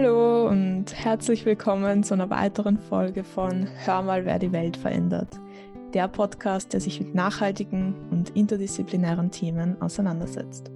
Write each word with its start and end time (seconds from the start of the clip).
Hallo 0.00 0.46
und 0.46 0.94
herzlich 0.94 1.44
willkommen 1.44 2.04
zu 2.04 2.14
einer 2.14 2.30
weiteren 2.30 2.78
Folge 2.78 3.24
von 3.24 3.66
Hör 3.84 4.02
mal, 4.02 4.24
wer 4.24 4.38
die 4.38 4.52
Welt 4.52 4.76
verändert. 4.76 5.40
Der 5.92 6.06
Podcast, 6.06 6.72
der 6.72 6.80
sich 6.80 7.00
mit 7.00 7.16
nachhaltigen 7.16 7.96
und 8.12 8.30
interdisziplinären 8.36 9.32
Themen 9.32 9.82
auseinandersetzt. 9.82 10.70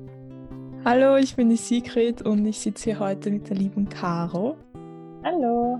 Hallo, 0.84 1.14
ich 1.18 1.36
bin 1.36 1.50
die 1.50 1.56
Sigrid 1.56 2.22
und 2.22 2.44
ich 2.46 2.58
sitze 2.58 2.90
hier 2.90 2.98
heute 2.98 3.30
mit 3.30 3.48
der 3.48 3.58
lieben 3.58 3.88
Caro. 3.88 4.56
Hallo. 5.22 5.78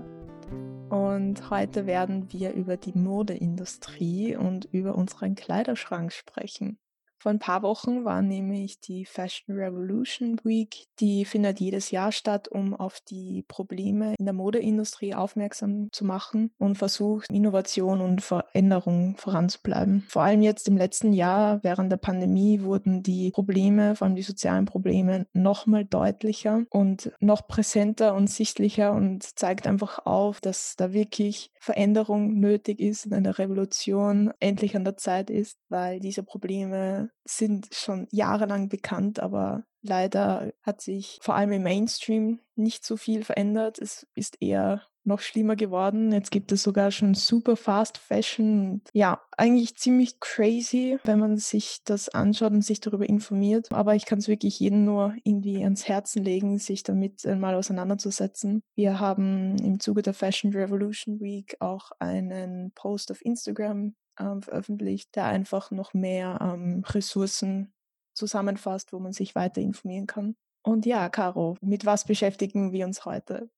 Und 0.89 1.49
heute 1.49 1.85
werden 1.85 2.31
wir 2.31 2.53
über 2.53 2.77
die 2.77 2.97
Modeindustrie 2.97 4.37
und 4.37 4.69
über 4.71 4.95
unseren 4.95 5.35
Kleiderschrank 5.35 6.13
sprechen. 6.13 6.77
Vor 7.23 7.31
ein 7.31 7.39
paar 7.39 7.61
Wochen 7.61 8.03
war 8.03 8.21
nämlich 8.21 8.81
die 8.81 9.05
Fashion 9.05 9.55
Revolution 9.55 10.41
Week. 10.43 10.87
Die 10.99 11.23
findet 11.23 11.61
jedes 11.61 11.89
Jahr 11.89 12.11
statt, 12.11 12.49
um 12.49 12.73
auf 12.73 12.99
die 12.99 13.45
Probleme 13.47 14.13
in 14.19 14.25
der 14.25 14.33
Modeindustrie 14.33 15.15
aufmerksam 15.15 15.87
zu 15.93 16.03
machen 16.03 16.51
und 16.57 16.77
versucht, 16.77 17.31
Innovation 17.31 18.01
und 18.01 18.21
Veränderung 18.21 19.15
voranzubleiben. 19.15 20.03
Vor 20.09 20.23
allem 20.23 20.41
jetzt 20.41 20.67
im 20.67 20.75
letzten 20.75 21.13
Jahr, 21.13 21.63
während 21.63 21.93
der 21.93 21.97
Pandemie, 21.97 22.61
wurden 22.61 23.03
die 23.03 23.31
Probleme, 23.31 23.95
vor 23.95 24.07
allem 24.07 24.17
die 24.17 24.21
sozialen 24.21 24.65
Probleme, 24.65 25.25
nochmal 25.31 25.85
deutlicher 25.85 26.63
und 26.71 27.13
noch 27.21 27.47
präsenter 27.47 28.15
und 28.15 28.29
sichtlicher 28.29 28.91
und 28.91 29.23
zeigt 29.23 29.65
einfach 29.65 30.05
auf, 30.05 30.41
dass 30.41 30.75
da 30.75 30.91
wirklich 30.91 31.53
Veränderung 31.57 32.37
nötig 32.41 32.81
ist 32.81 33.05
und 33.05 33.13
eine 33.13 33.39
Revolution 33.39 34.33
endlich 34.41 34.75
an 34.75 34.83
der 34.83 34.97
Zeit 34.97 35.29
ist, 35.29 35.57
weil 35.69 36.01
diese 36.01 36.23
Probleme 36.23 37.12
sind 37.25 37.69
schon 37.73 38.07
jahrelang 38.11 38.69
bekannt, 38.69 39.19
aber 39.19 39.63
leider 39.81 40.51
hat 40.61 40.81
sich 40.81 41.19
vor 41.21 41.35
allem 41.35 41.53
im 41.53 41.63
Mainstream 41.63 42.39
nicht 42.55 42.85
so 42.85 42.97
viel 42.97 43.23
verändert. 43.23 43.79
Es 43.79 44.07
ist 44.15 44.41
eher 44.41 44.81
noch 45.05 45.19
schlimmer 45.19 45.55
geworden. 45.55 46.11
Jetzt 46.11 46.31
gibt 46.31 46.51
es 46.51 46.63
sogar 46.63 46.91
schon 46.91 47.13
super 47.13 47.55
Fast 47.55 47.97
Fashion. 47.97 48.81
Ja, 48.93 49.21
eigentlich 49.37 49.75
ziemlich 49.75 50.19
crazy, 50.19 50.97
wenn 51.03 51.19
man 51.19 51.37
sich 51.37 51.81
das 51.83 52.09
anschaut 52.09 52.53
und 52.53 52.63
sich 52.63 52.79
darüber 52.79 53.07
informiert. 53.07 53.71
Aber 53.71 53.95
ich 53.95 54.05
kann 54.05 54.19
es 54.19 54.27
wirklich 54.27 54.59
jedem 54.59 54.85
nur 54.85 55.13
irgendwie 55.23 55.61
ans 55.63 55.87
Herzen 55.87 56.23
legen, 56.23 56.57
sich 56.57 56.83
damit 56.83 57.25
mal 57.25 57.55
auseinanderzusetzen. 57.55 58.63
Wir 58.75 58.99
haben 58.99 59.57
im 59.57 59.79
Zuge 59.79 60.01
der 60.01 60.13
Fashion 60.13 60.53
Revolution 60.53 61.19
Week 61.19 61.57
auch 61.59 61.91
einen 61.99 62.71
Post 62.71 63.11
auf 63.11 63.23
Instagram 63.25 63.95
ähm, 64.19 64.41
veröffentlicht, 64.41 65.15
der 65.15 65.25
einfach 65.25 65.71
noch 65.71 65.93
mehr 65.93 66.39
ähm, 66.41 66.83
Ressourcen 66.87 67.73
zusammenfasst, 68.13 68.93
wo 68.93 68.99
man 68.99 69.13
sich 69.13 69.35
weiter 69.35 69.61
informieren 69.61 70.07
kann. 70.07 70.35
Und 70.63 70.85
ja, 70.85 71.09
Caro, 71.09 71.57
mit 71.61 71.85
was 71.85 72.05
beschäftigen 72.05 72.71
wir 72.71 72.85
uns 72.85 73.05
heute? 73.05 73.49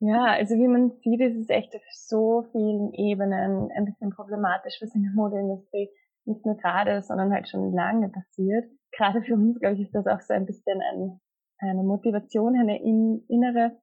Ja, 0.00 0.24
also 0.32 0.54
wie 0.56 0.66
man 0.66 0.92
sieht, 1.02 1.20
ist 1.20 1.36
es 1.36 1.50
echt 1.50 1.74
auf 1.76 1.82
so 1.92 2.46
vielen 2.52 2.94
Ebenen 2.94 3.70
ein 3.70 3.84
bisschen 3.84 4.10
problematisch, 4.10 4.78
was 4.80 4.94
in 4.94 5.02
der 5.02 5.12
Modeindustrie 5.12 5.90
nicht 6.24 6.44
nur 6.46 6.56
gerade, 6.56 7.02
sondern 7.02 7.32
halt 7.32 7.48
schon 7.48 7.72
lange 7.72 8.08
passiert. 8.08 8.64
Gerade 8.92 9.22
für 9.22 9.34
uns, 9.34 9.60
glaube 9.60 9.76
ich, 9.76 9.82
ist 9.82 9.94
das 9.94 10.06
auch 10.06 10.20
so 10.20 10.32
ein 10.32 10.46
bisschen 10.46 10.80
ein, 10.80 11.20
eine 11.58 11.82
Motivation, 11.82 12.58
eine 12.58 12.82
in, 12.82 13.24
innere 13.28 13.76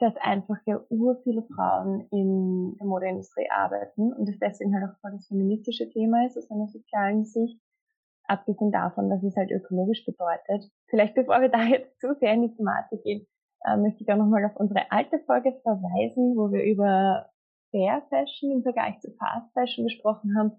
dass 0.00 0.16
einfach 0.16 0.56
ja 0.64 0.80
ur 0.88 1.20
viele 1.22 1.42
Frauen 1.42 2.08
in 2.10 2.74
der 2.78 2.86
Modeindustrie 2.86 3.48
arbeiten 3.50 4.12
und 4.14 4.28
es 4.28 4.38
deswegen 4.38 4.74
halt 4.74 4.90
auch 4.90 4.98
voll 5.00 5.12
das 5.12 5.26
feministische 5.26 5.90
Thema 5.90 6.24
ist 6.26 6.38
aus 6.38 6.50
einer 6.50 6.68
sozialen 6.68 7.24
Sicht, 7.24 7.60
abgesehen 8.24 8.72
davon, 8.72 9.10
dass 9.10 9.22
es 9.22 9.36
halt 9.36 9.50
ökologisch 9.50 10.04
bedeutet. 10.06 10.70
Vielleicht 10.88 11.14
bevor 11.14 11.42
wir 11.42 11.50
da 11.50 11.62
jetzt 11.64 12.00
zu 12.00 12.14
sehr 12.14 12.32
in 12.32 12.42
die 12.42 12.56
Thematik 12.56 13.02
gehen, 13.02 13.26
äh, 13.66 13.76
möchte 13.76 14.02
ich 14.02 14.10
auch 14.10 14.16
nochmal 14.16 14.44
auf 14.46 14.56
unsere 14.56 14.90
alte 14.90 15.18
Folge 15.26 15.52
verweisen, 15.62 16.34
wo 16.34 16.50
wir 16.50 16.64
über 16.64 17.26
Fair 17.70 18.02
Fashion 18.08 18.52
im 18.52 18.62
Vergleich 18.62 18.98
zu 19.00 19.12
Fast 19.12 19.52
Fashion 19.52 19.84
gesprochen 19.84 20.34
haben, 20.36 20.52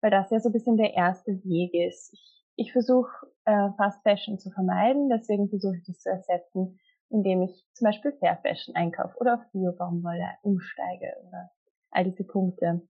weil 0.00 0.10
das 0.10 0.30
ja 0.30 0.40
so 0.40 0.48
ein 0.48 0.52
bisschen 0.52 0.76
der 0.76 0.94
erste 0.94 1.32
Weg 1.44 1.72
ist. 1.72 2.12
Ich, 2.12 2.44
ich 2.56 2.72
versuche 2.72 3.28
äh, 3.44 3.70
Fast 3.76 4.02
Fashion 4.02 4.40
zu 4.40 4.50
vermeiden, 4.50 5.08
deswegen 5.08 5.48
versuche 5.48 5.76
ich 5.76 5.84
das 5.84 6.00
zu 6.00 6.10
ersetzen 6.10 6.80
indem 7.10 7.42
ich 7.42 7.64
zum 7.72 7.86
Beispiel 7.86 8.12
Fair 8.12 8.38
Fashion 8.42 8.74
einkaufe 8.74 9.16
oder 9.18 9.34
auf 9.34 9.50
Bio-Baumwolle 9.52 10.28
umsteige 10.42 11.14
oder 11.26 11.50
all 11.90 12.04
diese 12.04 12.24
Punkte. 12.24 12.82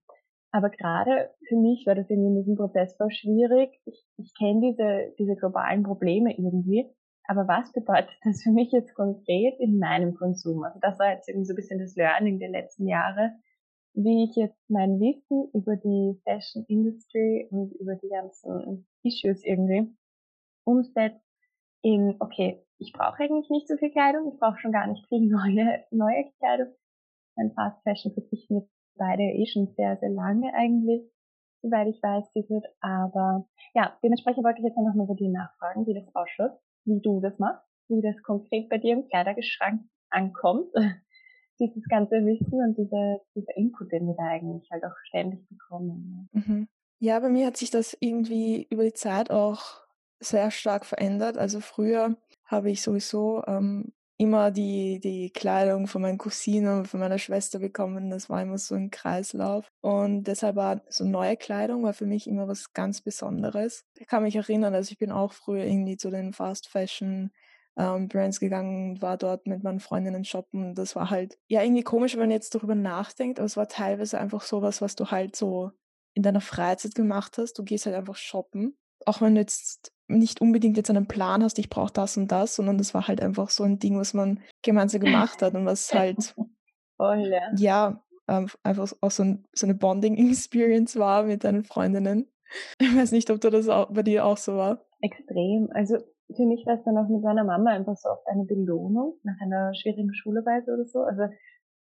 Aber 0.51 0.69
gerade 0.69 1.29
für 1.47 1.55
mich 1.55 1.85
war 1.85 1.95
das 1.95 2.09
irgendwie 2.09 2.29
in 2.29 2.35
diesem 2.35 2.55
Prozess 2.55 2.95
voll 2.97 3.11
schwierig. 3.11 3.79
Ich, 3.85 4.03
ich 4.17 4.33
kenne 4.37 4.61
diese, 4.61 5.13
diese 5.19 5.35
globalen 5.35 5.83
Probleme 5.83 6.31
irgendwie. 6.35 6.89
Aber 7.27 7.47
was 7.47 7.71
bedeutet 7.71 8.17
das 8.23 8.41
für 8.41 8.51
mich 8.51 8.71
jetzt 8.71 8.95
konkret 8.95 9.59
in 9.59 9.77
meinem 9.77 10.15
Konsum? 10.15 10.63
Also 10.63 10.79
das 10.81 10.97
war 10.97 11.11
jetzt 11.13 11.29
irgendwie 11.29 11.45
so 11.45 11.53
ein 11.53 11.57
bisschen 11.57 11.79
das 11.79 11.95
Learning 11.95 12.39
der 12.39 12.49
letzten 12.49 12.87
Jahre, 12.87 13.33
wie 13.93 14.23
ich 14.23 14.35
jetzt 14.35 14.57
mein 14.69 14.99
Wissen 14.99 15.49
über 15.53 15.75
die 15.75 16.19
Fashion 16.23 16.65
Industry 16.67 17.47
und 17.51 17.71
über 17.73 17.95
die 17.95 18.09
ganzen 18.09 18.87
Issues 19.03 19.43
irgendwie 19.43 19.95
umsetze 20.63 21.21
in, 21.81 22.15
okay, 22.19 22.63
ich 22.79 22.93
brauche 22.93 23.21
eigentlich 23.21 23.49
nicht 23.49 23.67
so 23.67 23.75
viel 23.77 23.91
Kleidung, 23.91 24.31
ich 24.33 24.39
brauche 24.39 24.57
schon 24.59 24.71
gar 24.71 24.87
nicht 24.87 25.05
viel 25.07 25.21
neue, 25.29 25.83
neue 25.91 26.31
Kleidung. 26.39 26.73
Mein 27.35 27.51
Fast 27.51 27.81
Fashion 27.83 28.13
verzichten 28.13 28.55
mit 28.55 28.69
beide 28.95 29.23
eh 29.23 29.45
schon 29.45 29.67
sehr, 29.75 29.97
sehr 29.97 30.09
lange 30.09 30.53
eigentlich, 30.53 31.09
soweit 31.61 31.87
ich 31.87 32.01
weiß, 32.01 32.25
sie 32.33 32.49
wird. 32.49 32.65
Aber 32.81 33.47
ja, 33.73 33.97
dementsprechend 34.03 34.43
wollte 34.43 34.59
ich 34.59 34.65
jetzt 34.65 34.77
einfach 34.77 34.95
mal 34.95 35.07
bei 35.07 35.13
dir 35.13 35.29
nachfragen, 35.29 35.85
wie 35.87 35.93
das 35.93 36.13
ausschaut, 36.15 36.59
wie 36.85 36.99
du 37.01 37.21
das 37.21 37.37
machst, 37.39 37.65
wie 37.87 38.01
das 38.01 38.21
konkret 38.23 38.69
bei 38.69 38.77
dir 38.77 38.93
im 38.93 39.07
Kleiderschrank 39.07 39.83
ankommt. 40.09 40.73
Dieses 41.59 41.83
ganze 41.89 42.15
Wissen 42.25 42.61
und 42.61 42.77
dieser, 42.77 43.19
dieser 43.35 43.57
Input, 43.57 43.91
den 43.91 44.07
wir 44.07 44.15
da 44.15 44.23
eigentlich 44.23 44.71
halt 44.71 44.81
auch 44.85 44.95
ständig 45.03 45.45
bekommen. 45.49 46.29
Mhm. 46.31 46.69
Ja, 46.99 47.19
bei 47.19 47.27
mir 47.27 47.47
hat 47.47 47.57
sich 47.57 47.69
das 47.69 47.97
irgendwie 47.99 48.65
über 48.69 48.85
die 48.85 48.93
Zeit 48.93 49.29
auch 49.29 49.81
sehr 50.21 50.51
stark 50.51 50.85
verändert. 50.85 51.37
Also 51.37 51.59
früher 51.59 52.15
habe 52.49 52.71
ich 52.71 52.81
sowieso 52.81 53.43
ähm, 53.47 53.93
immer 54.17 54.51
die, 54.51 54.99
die 54.99 55.29
Kleidung 55.29 55.87
von 55.87 56.01
meinen 56.01 56.17
Cousinen 56.17 56.79
und 56.79 56.87
von 56.87 56.99
meiner 56.99 57.19
Schwester 57.19 57.59
bekommen. 57.59 58.09
Das 58.09 58.29
war 58.29 58.41
immer 58.41 58.57
so 58.57 58.75
ein 58.75 58.91
Kreislauf. 58.91 59.71
Und 59.81 60.23
deshalb 60.25 60.57
war 60.57 60.81
so 60.89 61.05
neue 61.05 61.37
Kleidung 61.37 61.83
war 61.83 61.93
für 61.93 62.05
mich 62.05 62.27
immer 62.27 62.47
was 62.47 62.73
ganz 62.73 63.01
Besonderes. 63.01 63.85
Ich 63.97 64.07
kann 64.07 64.23
mich 64.23 64.35
erinnern, 64.35 64.75
also 64.75 64.91
ich 64.91 64.97
bin 64.97 65.11
auch 65.11 65.31
früher 65.31 65.63
irgendwie 65.63 65.95
zu 65.95 66.09
den 66.09 66.33
Fast 66.33 66.67
Fashion 66.67 67.31
ähm, 67.77 68.09
Brands 68.09 68.41
gegangen, 68.41 69.01
war 69.01 69.15
dort 69.15 69.47
mit 69.47 69.63
meinen 69.63 69.79
Freundinnen 69.79 70.25
shoppen. 70.25 70.75
Das 70.75 70.97
war 70.97 71.09
halt, 71.09 71.37
ja, 71.47 71.63
irgendwie 71.63 71.83
komisch, 71.83 72.13
wenn 72.13 72.21
man 72.21 72.31
jetzt 72.31 72.53
darüber 72.55 72.75
nachdenkt, 72.75 73.39
aber 73.39 73.45
es 73.45 73.55
war 73.55 73.69
teilweise 73.69 74.19
einfach 74.19 74.41
sowas, 74.41 74.81
was 74.81 74.95
du 74.95 75.11
halt 75.11 75.37
so 75.37 75.71
in 76.13 76.23
deiner 76.23 76.41
Freizeit 76.41 76.93
gemacht 76.93 77.37
hast. 77.37 77.53
Du 77.53 77.63
gehst 77.63 77.85
halt 77.85 77.95
einfach 77.95 78.17
shoppen. 78.17 78.77
Auch 79.05 79.21
wenn 79.21 79.35
du 79.35 79.41
jetzt 79.41 79.93
nicht 80.09 80.41
unbedingt 80.41 80.77
jetzt 80.77 80.89
einen 80.89 81.07
Plan 81.07 81.43
hast, 81.43 81.59
ich 81.59 81.69
brauche 81.69 81.93
das 81.93 82.17
und 82.17 82.31
das, 82.31 82.55
sondern 82.55 82.77
das 82.77 82.93
war 82.93 83.07
halt 83.07 83.21
einfach 83.21 83.49
so 83.49 83.63
ein 83.63 83.79
Ding, 83.79 83.97
was 83.97 84.13
man 84.13 84.39
gemeinsam 84.63 85.01
gemacht 85.01 85.41
hat 85.41 85.53
und 85.53 85.65
was 85.65 85.93
halt 85.93 86.35
Voll, 86.97 87.31
ja, 87.31 87.51
ja 87.55 88.03
ähm, 88.27 88.47
einfach 88.63 88.91
auch 89.01 89.11
so, 89.11 89.23
ein, 89.23 89.45
so 89.53 89.65
eine 89.65 89.75
Bonding-Experience 89.75 90.97
war 90.99 91.23
mit 91.23 91.43
deinen 91.43 91.63
Freundinnen. 91.63 92.27
Ich 92.79 92.95
weiß 92.95 93.11
nicht, 93.11 93.29
ob 93.29 93.39
das 93.41 93.69
auch, 93.69 93.91
bei 93.91 94.03
dir 94.03 94.25
auch 94.25 94.37
so 94.37 94.55
war. 94.55 94.85
Extrem. 95.01 95.69
Also 95.73 95.97
für 96.35 96.45
mich 96.45 96.65
war 96.65 96.75
es 96.75 96.83
dann 96.83 96.97
auch 96.97 97.07
mit 97.07 97.23
meiner 97.23 97.43
Mama 97.43 97.71
einfach 97.71 97.95
so 97.95 98.09
oft 98.09 98.27
eine 98.27 98.43
Belohnung 98.43 99.17
nach 99.23 99.39
einer 99.41 99.73
schwierigen 99.73 100.13
Schularbeit 100.13 100.63
oder 100.67 100.85
so. 100.85 100.99
Also 100.99 101.23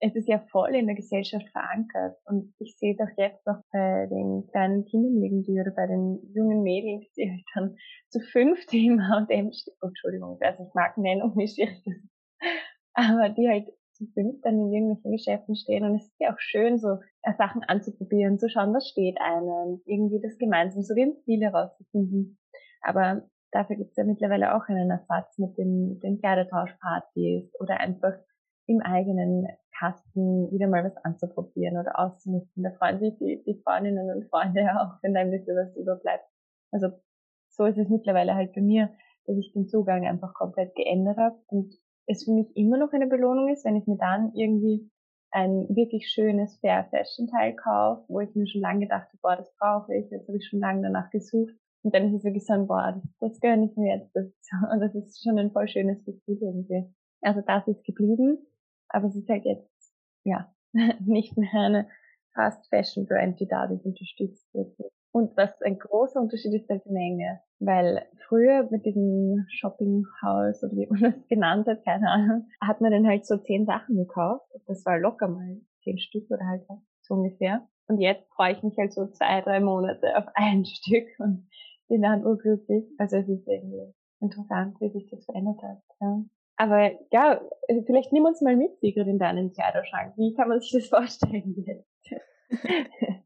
es 0.05 0.15
ist 0.15 0.27
ja 0.27 0.39
voll 0.51 0.75
in 0.75 0.87
der 0.87 0.95
Gesellschaft 0.95 1.47
verankert. 1.51 2.17
Und 2.25 2.53
ich 2.59 2.77
sehe 2.77 2.93
es 2.93 2.99
auch 2.99 3.17
jetzt 3.17 3.45
noch 3.47 3.61
bei 3.71 4.07
den 4.07 4.45
kleinen 4.51 4.83
Kindern 4.85 5.23
irgendwie 5.23 5.61
oder 5.61 5.71
bei 5.71 5.87
den 5.87 6.19
jungen 6.33 6.61
Mädels, 6.61 7.09
die 7.13 7.31
halt 7.31 7.43
dann 7.55 7.77
zu 8.09 8.19
fünft 8.19 8.73
im 8.73 9.01
H&M, 9.01 9.49
oh, 9.81 9.87
Entschuldigung, 9.87 10.35
ich 10.35 10.45
weiß 10.45 10.59
nicht, 10.59 10.75
Markennennung, 10.75 11.37
wie 11.37 11.47
schwierig 11.47 11.81
das 11.85 11.95
aber 12.93 13.29
die 13.29 13.47
halt 13.47 13.71
zu 13.93 14.05
fünf 14.13 14.41
dann 14.41 14.59
in 14.59 14.73
irgendwelchen 14.73 15.11
Geschäften 15.11 15.55
stehen 15.55 15.85
und 15.85 15.95
es 15.95 16.07
ist 16.07 16.19
ja 16.19 16.33
auch 16.33 16.39
schön, 16.39 16.79
so 16.79 16.97
äh, 17.21 17.33
Sachen 17.37 17.63
anzuprobieren, 17.63 18.39
zu 18.39 18.49
schauen, 18.49 18.73
was 18.73 18.89
steht 18.89 19.21
einem, 19.21 19.81
irgendwie 19.85 20.19
das 20.21 20.37
gemeinsam 20.37 20.83
so 20.83 20.93
ein 20.95 21.15
Ziel 21.23 21.41
herauszufinden. 21.41 22.37
Aber 22.81 23.23
dafür 23.51 23.77
gibt 23.77 23.91
es 23.91 23.97
ja 23.97 24.03
mittlerweile 24.03 24.55
auch 24.55 24.67
einen 24.67 24.89
Ersatz 24.89 25.37
mit 25.37 25.57
den, 25.57 25.99
den 26.01 26.19
Kleidertauschpartys 26.19 27.53
oder 27.59 27.79
einfach 27.79 28.13
im 28.67 28.81
eigenen 28.81 29.47
Kasten 29.77 30.51
wieder 30.51 30.67
mal 30.67 30.83
was 30.83 30.97
anzuprobieren 31.03 31.77
oder 31.77 31.99
auszumisten. 31.99 32.63
Da 32.63 32.71
freuen 32.71 32.99
sich 32.99 33.17
die, 33.17 33.43
die 33.45 33.61
Freundinnen 33.63 34.09
und 34.09 34.29
Freunde 34.29 34.61
auch, 34.79 35.01
wenn 35.01 35.13
da 35.13 35.21
ein 35.21 35.31
bisschen 35.31 35.55
was 35.55 35.75
überbleibt. 35.75 36.25
Also 36.71 36.89
so 37.49 37.65
ist 37.65 37.77
es 37.77 37.89
mittlerweile 37.89 38.35
halt 38.35 38.53
bei 38.53 38.61
mir, 38.61 38.89
dass 39.25 39.37
ich 39.37 39.53
den 39.53 39.67
Zugang 39.67 40.05
einfach 40.05 40.33
komplett 40.33 40.75
geändert 40.75 41.17
habe 41.17 41.37
und 41.47 41.73
es 42.07 42.25
für 42.25 42.31
mich 42.31 42.55
immer 42.55 42.77
noch 42.77 42.91
eine 42.91 43.07
Belohnung 43.07 43.49
ist, 43.49 43.63
wenn 43.65 43.75
ich 43.75 43.87
mir 43.87 43.97
dann 43.97 44.33
irgendwie 44.33 44.89
ein 45.31 45.67
wirklich 45.69 46.09
schönes 46.09 46.57
Fair 46.59 46.85
Fashion 46.91 47.27
Teil 47.27 47.55
kaufe, 47.55 48.03
wo 48.07 48.19
ich 48.19 48.35
mir 48.35 48.47
schon 48.47 48.61
lange 48.61 48.81
gedacht 48.81 49.07
habe, 49.07 49.17
boah, 49.21 49.35
das 49.35 49.53
brauche 49.57 49.95
ich, 49.95 50.09
jetzt 50.11 50.27
habe 50.27 50.37
ich 50.37 50.47
schon 50.47 50.59
lange 50.59 50.83
danach 50.83 51.09
gesucht. 51.09 51.53
Und 51.81 51.93
dann 51.93 52.07
ist 52.07 52.13
es 52.13 52.23
wirklich 52.23 52.45
so 52.45 52.53
ein, 52.53 52.67
boah, 52.67 52.93
das, 52.93 53.03
das 53.19 53.39
gönne 53.41 53.65
ich 53.65 53.75
mir 53.75 53.97
jetzt. 53.97 54.15
Das, 54.15 54.25
und 54.71 54.79
das 54.81 54.95
ist 54.95 55.23
schon 55.23 55.39
ein 55.39 55.51
voll 55.51 55.67
schönes 55.67 56.03
Gefühl 56.05 56.37
irgendwie. 56.39 56.93
Also 57.21 57.41
das 57.41 57.67
ist 57.67 57.83
geblieben. 57.83 58.37
Aber 58.93 59.07
es 59.07 59.15
ist 59.15 59.29
halt 59.29 59.43
jetzt, 59.45 59.93
ja, 60.23 60.53
nicht 61.05 61.37
mehr 61.37 61.53
eine 61.53 61.87
Fast 62.33 62.67
Fashion 62.69 63.05
Brand, 63.05 63.39
die 63.39 63.47
dadurch 63.47 63.83
unterstützt 63.85 64.53
wird. 64.53 64.75
Und 65.11 65.37
was 65.37 65.61
ein 65.61 65.77
großer 65.77 66.19
Unterschied 66.19 66.53
ist, 66.53 66.69
halt 66.69 66.83
die 66.85 66.91
Menge. 66.91 67.41
Weil 67.59 68.07
früher 68.27 68.67
mit 68.71 68.85
diesem 68.85 69.45
Shopping 69.49 70.05
House 70.23 70.63
oder 70.63 70.75
wie 70.75 70.87
man 70.87 71.01
das 71.01 71.27
genannt 71.27 71.67
hat, 71.67 71.85
keine 71.85 72.09
Ahnung, 72.09 72.47
hat 72.59 72.81
man 72.81 72.91
dann 72.91 73.07
halt 73.07 73.25
so 73.25 73.37
zehn 73.37 73.65
Sachen 73.65 73.95
gekauft. 73.95 74.45
Das 74.65 74.83
war 74.85 74.97
locker 74.97 75.27
mal 75.27 75.61
zehn 75.83 75.99
Stück 75.99 76.29
oder 76.31 76.45
halt 76.47 76.63
so 77.01 77.13
ungefähr. 77.13 77.67
Und 77.87 77.99
jetzt 77.99 78.27
freue 78.33 78.53
ich 78.53 78.63
mich 78.63 78.75
halt 78.77 78.93
so 78.93 79.07
zwei, 79.07 79.41
drei 79.41 79.59
Monate 79.59 80.17
auf 80.17 80.25
ein 80.33 80.65
Stück 80.65 81.07
und 81.19 81.47
bin 81.87 82.01
dann 82.01 82.25
urglücklich. 82.25 82.85
Also 82.97 83.17
es 83.17 83.29
ist 83.29 83.47
irgendwie 83.47 83.93
interessant, 84.19 84.79
wie 84.79 84.89
sich 84.89 85.09
das 85.11 85.25
verändert 85.25 85.61
hat. 85.61 85.81
Ja. 86.01 86.23
Aber 86.55 86.91
ja, 87.11 87.41
vielleicht 87.85 88.13
nimm 88.13 88.25
uns 88.25 88.41
mal 88.41 88.55
mit, 88.55 88.79
Sigrid, 88.79 89.07
in 89.07 89.19
deinen 89.19 89.51
Kleiderschrank. 89.51 90.13
Wie 90.17 90.33
kann 90.33 90.49
man 90.49 90.61
sich 90.61 90.71
das 90.71 90.87
vorstellen 90.87 91.55
jetzt? 91.65 92.13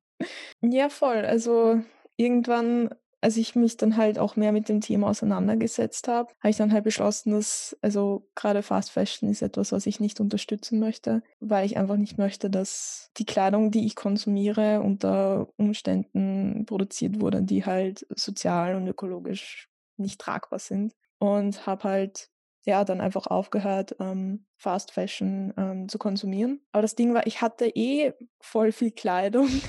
ja, 0.61 0.89
voll. 0.89 1.25
Also 1.25 1.79
irgendwann 2.15 2.89
als 3.21 3.37
ich 3.37 3.55
mich 3.55 3.77
dann 3.77 3.97
halt 3.97 4.19
auch 4.19 4.35
mehr 4.35 4.51
mit 4.51 4.69
dem 4.69 4.81
Thema 4.81 5.09
auseinandergesetzt 5.09 6.07
habe, 6.07 6.29
habe 6.39 6.49
ich 6.49 6.57
dann 6.57 6.71
halt 6.71 6.83
beschlossen, 6.83 7.31
dass 7.31 7.75
also 7.81 8.29
gerade 8.35 8.61
Fast 8.61 8.91
Fashion 8.91 9.29
ist 9.29 9.41
etwas, 9.41 9.71
was 9.71 9.85
ich 9.85 9.99
nicht 9.99 10.19
unterstützen 10.19 10.79
möchte, 10.79 11.23
weil 11.39 11.65
ich 11.65 11.77
einfach 11.77 11.97
nicht 11.97 12.17
möchte, 12.17 12.49
dass 12.49 13.11
die 13.17 13.25
Kleidung, 13.25 13.71
die 13.71 13.85
ich 13.85 13.95
konsumiere, 13.95 14.81
unter 14.81 15.47
Umständen 15.57 16.65
produziert 16.65 17.19
wurde, 17.19 17.41
die 17.41 17.65
halt 17.65 18.05
sozial 18.15 18.75
und 18.75 18.87
ökologisch 18.87 19.67
nicht 19.97 20.21
tragbar 20.21 20.59
sind. 20.59 20.93
Und 21.19 21.65
habe 21.65 21.83
halt 21.83 22.29
ja 22.67 22.83
dann 22.85 23.01
einfach 23.01 23.27
aufgehört, 23.27 23.95
ähm, 23.99 24.45
Fast 24.57 24.91
Fashion 24.91 25.53
ähm, 25.57 25.89
zu 25.89 25.97
konsumieren. 25.97 26.61
Aber 26.71 26.81
das 26.81 26.95
Ding 26.95 27.13
war, 27.13 27.25
ich 27.25 27.41
hatte 27.41 27.67
eh 27.67 28.13
voll 28.39 28.71
viel 28.71 28.91
Kleidung. 28.91 29.49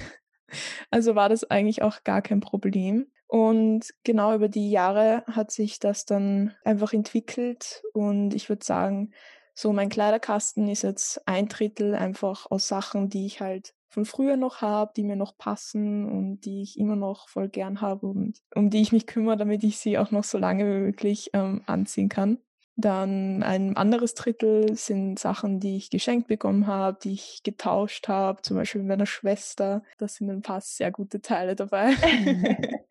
Also 0.91 1.15
war 1.15 1.29
das 1.29 1.45
eigentlich 1.45 1.83
auch 1.83 2.05
gar 2.05 2.23
kein 2.23 2.41
Problem. 2.41 3.13
Und 3.27 3.93
genau 4.05 4.35
über 4.35 4.49
die 4.49 4.71
Jahre 4.71 5.23
hat 5.27 5.51
sich 5.51 5.79
das 5.79 6.07
dann 6.07 6.55
einfach 6.65 6.95
entwickelt 6.95 7.83
und 7.93 8.33
ich 8.33 8.49
würde 8.49 8.65
sagen, 8.65 9.13
so 9.53 9.73
mein 9.75 9.91
Kleiderkasten 9.91 10.67
ist 10.69 10.83
jetzt 10.83 11.29
ein 11.29 11.49
Drittel 11.49 11.95
einfach 11.95 12.51
aus 12.51 12.69
Sachen, 12.69 13.11
die 13.11 13.27
ich 13.27 13.43
halt 13.43 13.75
von 13.89 14.05
früher 14.05 14.37
noch 14.37 14.61
habe, 14.63 14.93
die 14.97 15.03
mir 15.03 15.17
noch 15.17 15.37
passen 15.37 16.07
und 16.09 16.41
die 16.41 16.63
ich 16.63 16.79
immer 16.79 16.97
noch 16.97 17.29
voll 17.29 17.49
gern 17.49 17.81
habe 17.81 18.07
und 18.07 18.39
um 18.55 18.71
die 18.71 18.81
ich 18.81 18.93
mich 18.93 19.07
kümmere, 19.07 19.37
damit 19.37 19.65
ich 19.65 19.79
sie 19.79 19.99
auch 19.99 20.11
noch 20.11 20.25
so 20.25 20.39
lange 20.39 20.65
wie 20.65 20.81
möglich 20.81 21.31
ähm, 21.33 21.63
anziehen 21.67 22.09
kann. 22.09 22.39
Dann 22.81 23.43
ein 23.43 23.77
anderes 23.77 24.15
Drittel 24.15 24.77
sind 24.77 25.19
Sachen, 25.19 25.59
die 25.59 25.77
ich 25.77 25.91
geschenkt 25.91 26.29
bekommen 26.29 26.69
habe, 26.69 26.97
die 27.03 27.15
ich 27.15 27.43
getauscht 27.43 28.07
habe, 28.07 28.41
zum 28.43 28.57
Beispiel 28.57 28.83
mit 28.83 28.89
meiner 28.89 29.07
Schwester. 29.07 29.83
Da 29.99 30.07
sind 30.07 30.31
ein 30.31 30.43
paar 30.43 30.61
sehr 30.61 30.93
gute 30.93 31.21
Teile 31.21 31.57
dabei. 31.57 31.95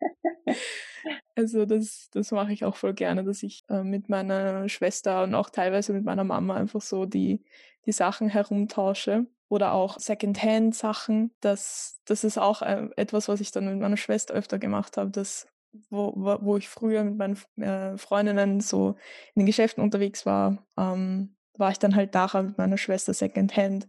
Also 1.34 1.66
das, 1.66 2.10
das 2.10 2.32
mache 2.32 2.52
ich 2.52 2.64
auch 2.64 2.74
voll 2.74 2.94
gerne, 2.94 3.22
dass 3.22 3.44
ich 3.44 3.62
äh, 3.68 3.84
mit 3.84 4.08
meiner 4.08 4.68
Schwester 4.68 5.22
und 5.22 5.36
auch 5.36 5.50
teilweise 5.50 5.92
mit 5.92 6.04
meiner 6.04 6.24
Mama 6.24 6.56
einfach 6.56 6.80
so 6.80 7.06
die, 7.06 7.44
die 7.86 7.92
Sachen 7.92 8.28
herumtausche. 8.28 9.26
Oder 9.48 9.72
auch 9.72 10.00
Secondhand-Sachen. 10.00 11.30
Das, 11.40 12.00
das 12.06 12.24
ist 12.24 12.38
auch 12.38 12.62
äh, 12.62 12.88
etwas, 12.96 13.28
was 13.28 13.40
ich 13.40 13.52
dann 13.52 13.66
mit 13.66 13.78
meiner 13.78 13.96
Schwester 13.96 14.34
öfter 14.34 14.58
gemacht 14.58 14.96
habe, 14.96 15.10
dass 15.10 15.46
wo, 15.90 16.38
wo 16.40 16.56
ich 16.56 16.68
früher 16.68 17.04
mit 17.04 17.16
meinen 17.16 17.38
äh, 17.62 17.96
Freundinnen 17.98 18.60
so 18.60 18.96
in 19.34 19.40
den 19.40 19.46
Geschäften 19.46 19.82
unterwegs 19.82 20.26
war, 20.26 20.66
ähm, 20.76 21.36
war 21.56 21.70
ich 21.70 21.78
dann 21.78 21.94
halt 21.94 22.14
nachher 22.14 22.42
mit 22.42 22.58
meiner 22.58 22.78
Schwester 22.78 23.12
Secondhand 23.12 23.88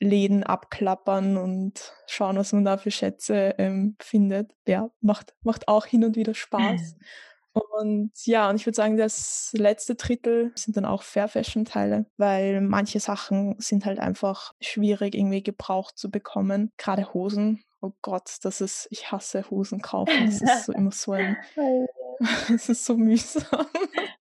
Läden 0.00 0.42
abklappern 0.42 1.36
und 1.36 1.92
schauen, 2.06 2.36
was 2.36 2.52
man 2.52 2.64
da 2.64 2.76
für 2.76 2.90
Schätze 2.90 3.54
ähm, 3.58 3.96
findet. 4.00 4.52
Ja, 4.66 4.90
macht, 5.00 5.34
macht 5.42 5.68
auch 5.68 5.86
hin 5.86 6.04
und 6.04 6.16
wieder 6.16 6.34
Spaß. 6.34 6.96
Und 7.52 8.12
ja, 8.24 8.48
und 8.48 8.56
ich 8.56 8.66
würde 8.66 8.76
sagen, 8.76 8.96
das 8.96 9.52
letzte 9.52 9.94
Drittel 9.94 10.52
sind 10.54 10.76
dann 10.76 10.86
auch 10.86 11.02
Fair 11.02 11.28
Fashion 11.28 11.64
Teile, 11.64 12.06
weil 12.16 12.62
manche 12.62 12.98
Sachen 12.98 13.56
sind 13.58 13.84
halt 13.84 13.98
einfach 13.98 14.54
schwierig 14.60 15.14
irgendwie 15.14 15.42
gebraucht 15.42 15.98
zu 15.98 16.10
bekommen. 16.10 16.72
Gerade 16.78 17.12
Hosen. 17.12 17.62
Oh 17.82 17.92
Gott, 18.00 18.38
das 18.42 18.60
ist, 18.60 18.86
ich 18.90 19.10
hasse 19.10 19.50
Hosen 19.50 19.82
kaufen. 19.82 20.26
Das 20.26 20.40
ist 20.40 20.66
so 20.66 20.72
immer 20.78 20.92
so 20.92 21.12
ein, 21.12 21.36
es 22.54 22.68
ist 22.68 22.84
so 22.84 22.96
mühsam, 22.96 23.66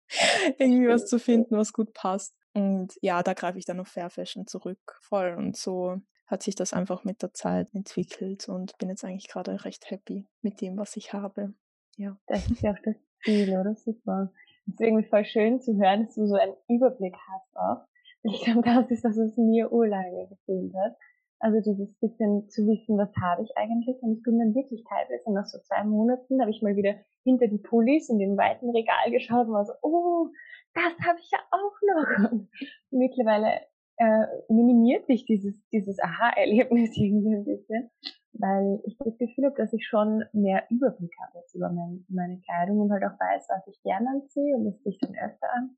irgendwie 0.58 0.88
was 0.88 1.06
zu 1.06 1.18
finden, 1.18 1.56
was 1.56 1.74
gut 1.74 1.92
passt. 1.92 2.34
Und 2.54 2.94
ja, 3.02 3.22
da 3.22 3.34
greife 3.34 3.58
ich 3.58 3.66
dann 3.66 3.78
auf 3.78 3.88
Fair 3.88 4.08
Fashion 4.08 4.46
zurück, 4.46 4.98
voll. 5.02 5.34
Und 5.36 5.56
so 5.56 6.00
hat 6.26 6.42
sich 6.42 6.54
das 6.54 6.72
einfach 6.72 7.04
mit 7.04 7.22
der 7.22 7.34
Zeit 7.34 7.68
entwickelt 7.74 8.48
und 8.48 8.76
bin 8.78 8.88
jetzt 8.88 9.04
eigentlich 9.04 9.28
gerade 9.28 9.64
recht 9.66 9.90
happy 9.90 10.26
mit 10.40 10.62
dem, 10.62 10.78
was 10.78 10.96
ich 10.96 11.12
habe. 11.12 11.52
Ja. 11.96 12.16
Das 12.26 12.50
ist 12.50 12.62
ja 12.62 12.72
auch 12.72 12.82
das 12.82 12.96
Ziel, 13.22 13.50
oder? 13.50 13.74
Super. 13.74 14.32
Es 14.66 14.74
ist 14.74 14.80
irgendwie 14.80 15.08
voll 15.08 15.26
schön 15.26 15.60
zu 15.60 15.76
hören, 15.76 16.06
dass 16.06 16.14
du 16.14 16.26
so 16.26 16.36
einen 16.36 16.54
Überblick 16.68 17.16
hast 17.28 17.56
auch. 17.56 17.84
Ich 18.22 18.42
glaube, 18.44 18.62
das 18.62 18.90
ist, 18.90 19.04
was 19.04 19.16
es 19.18 19.36
mir 19.36 19.70
urlange 19.72 20.28
gefehlt 20.28 20.72
hat. 20.74 20.96
Also 21.42 21.58
dieses 21.58 21.92
bisschen 21.98 22.48
zu 22.50 22.62
wissen, 22.68 22.96
was 22.96 23.10
habe 23.20 23.42
ich 23.42 23.50
eigentlich? 23.56 24.00
Und 24.00 24.16
ich 24.16 24.22
bin 24.22 24.38
dann 24.38 24.54
wirklich 24.54 24.84
teilweise 24.88 25.32
nach 25.32 25.44
so 25.44 25.58
zwei 25.58 25.82
Monaten, 25.82 26.40
habe 26.40 26.52
ich 26.52 26.62
mal 26.62 26.76
wieder 26.76 26.94
hinter 27.24 27.48
die 27.48 27.58
Pullis 27.58 28.08
in 28.08 28.20
dem 28.20 28.36
weiten 28.36 28.70
Regal 28.70 29.10
geschaut 29.10 29.48
und 29.48 29.52
war 29.52 29.64
so, 29.64 29.72
oh, 29.82 30.28
das 30.72 30.94
habe 31.04 31.18
ich 31.18 31.28
ja 31.32 31.40
auch 31.50 31.74
noch. 31.82 32.30
Und 32.30 32.48
mittlerweile 32.92 33.60
äh, 33.96 34.26
minimiert 34.48 35.06
sich 35.06 35.24
dieses, 35.24 35.54
dieses 35.72 35.98
Aha-Erlebnis 36.00 36.90
irgendwie 36.96 37.34
ein 37.34 37.44
bisschen, 37.44 37.90
weil 38.34 38.80
ich 38.84 38.96
das 38.98 39.18
Gefühl 39.18 39.46
habe, 39.46 39.56
dass 39.56 39.72
ich 39.72 39.84
schon 39.84 40.24
mehr 40.32 40.62
Überblick 40.70 41.12
habe 41.26 41.38
jetzt 41.40 41.56
über 41.56 41.70
mein, 41.70 42.06
meine 42.08 42.38
Kleidung 42.38 42.78
und 42.78 42.92
halt 42.92 43.02
auch 43.02 43.18
weiß, 43.18 43.48
was 43.48 43.66
ich 43.66 43.82
gerne 43.82 44.08
anziehe 44.10 44.54
und 44.54 44.66
das 44.66 44.80
ziehe 44.82 44.94
ich 44.94 45.00
dann 45.00 45.16
öfter 45.18 45.52
an. 45.52 45.76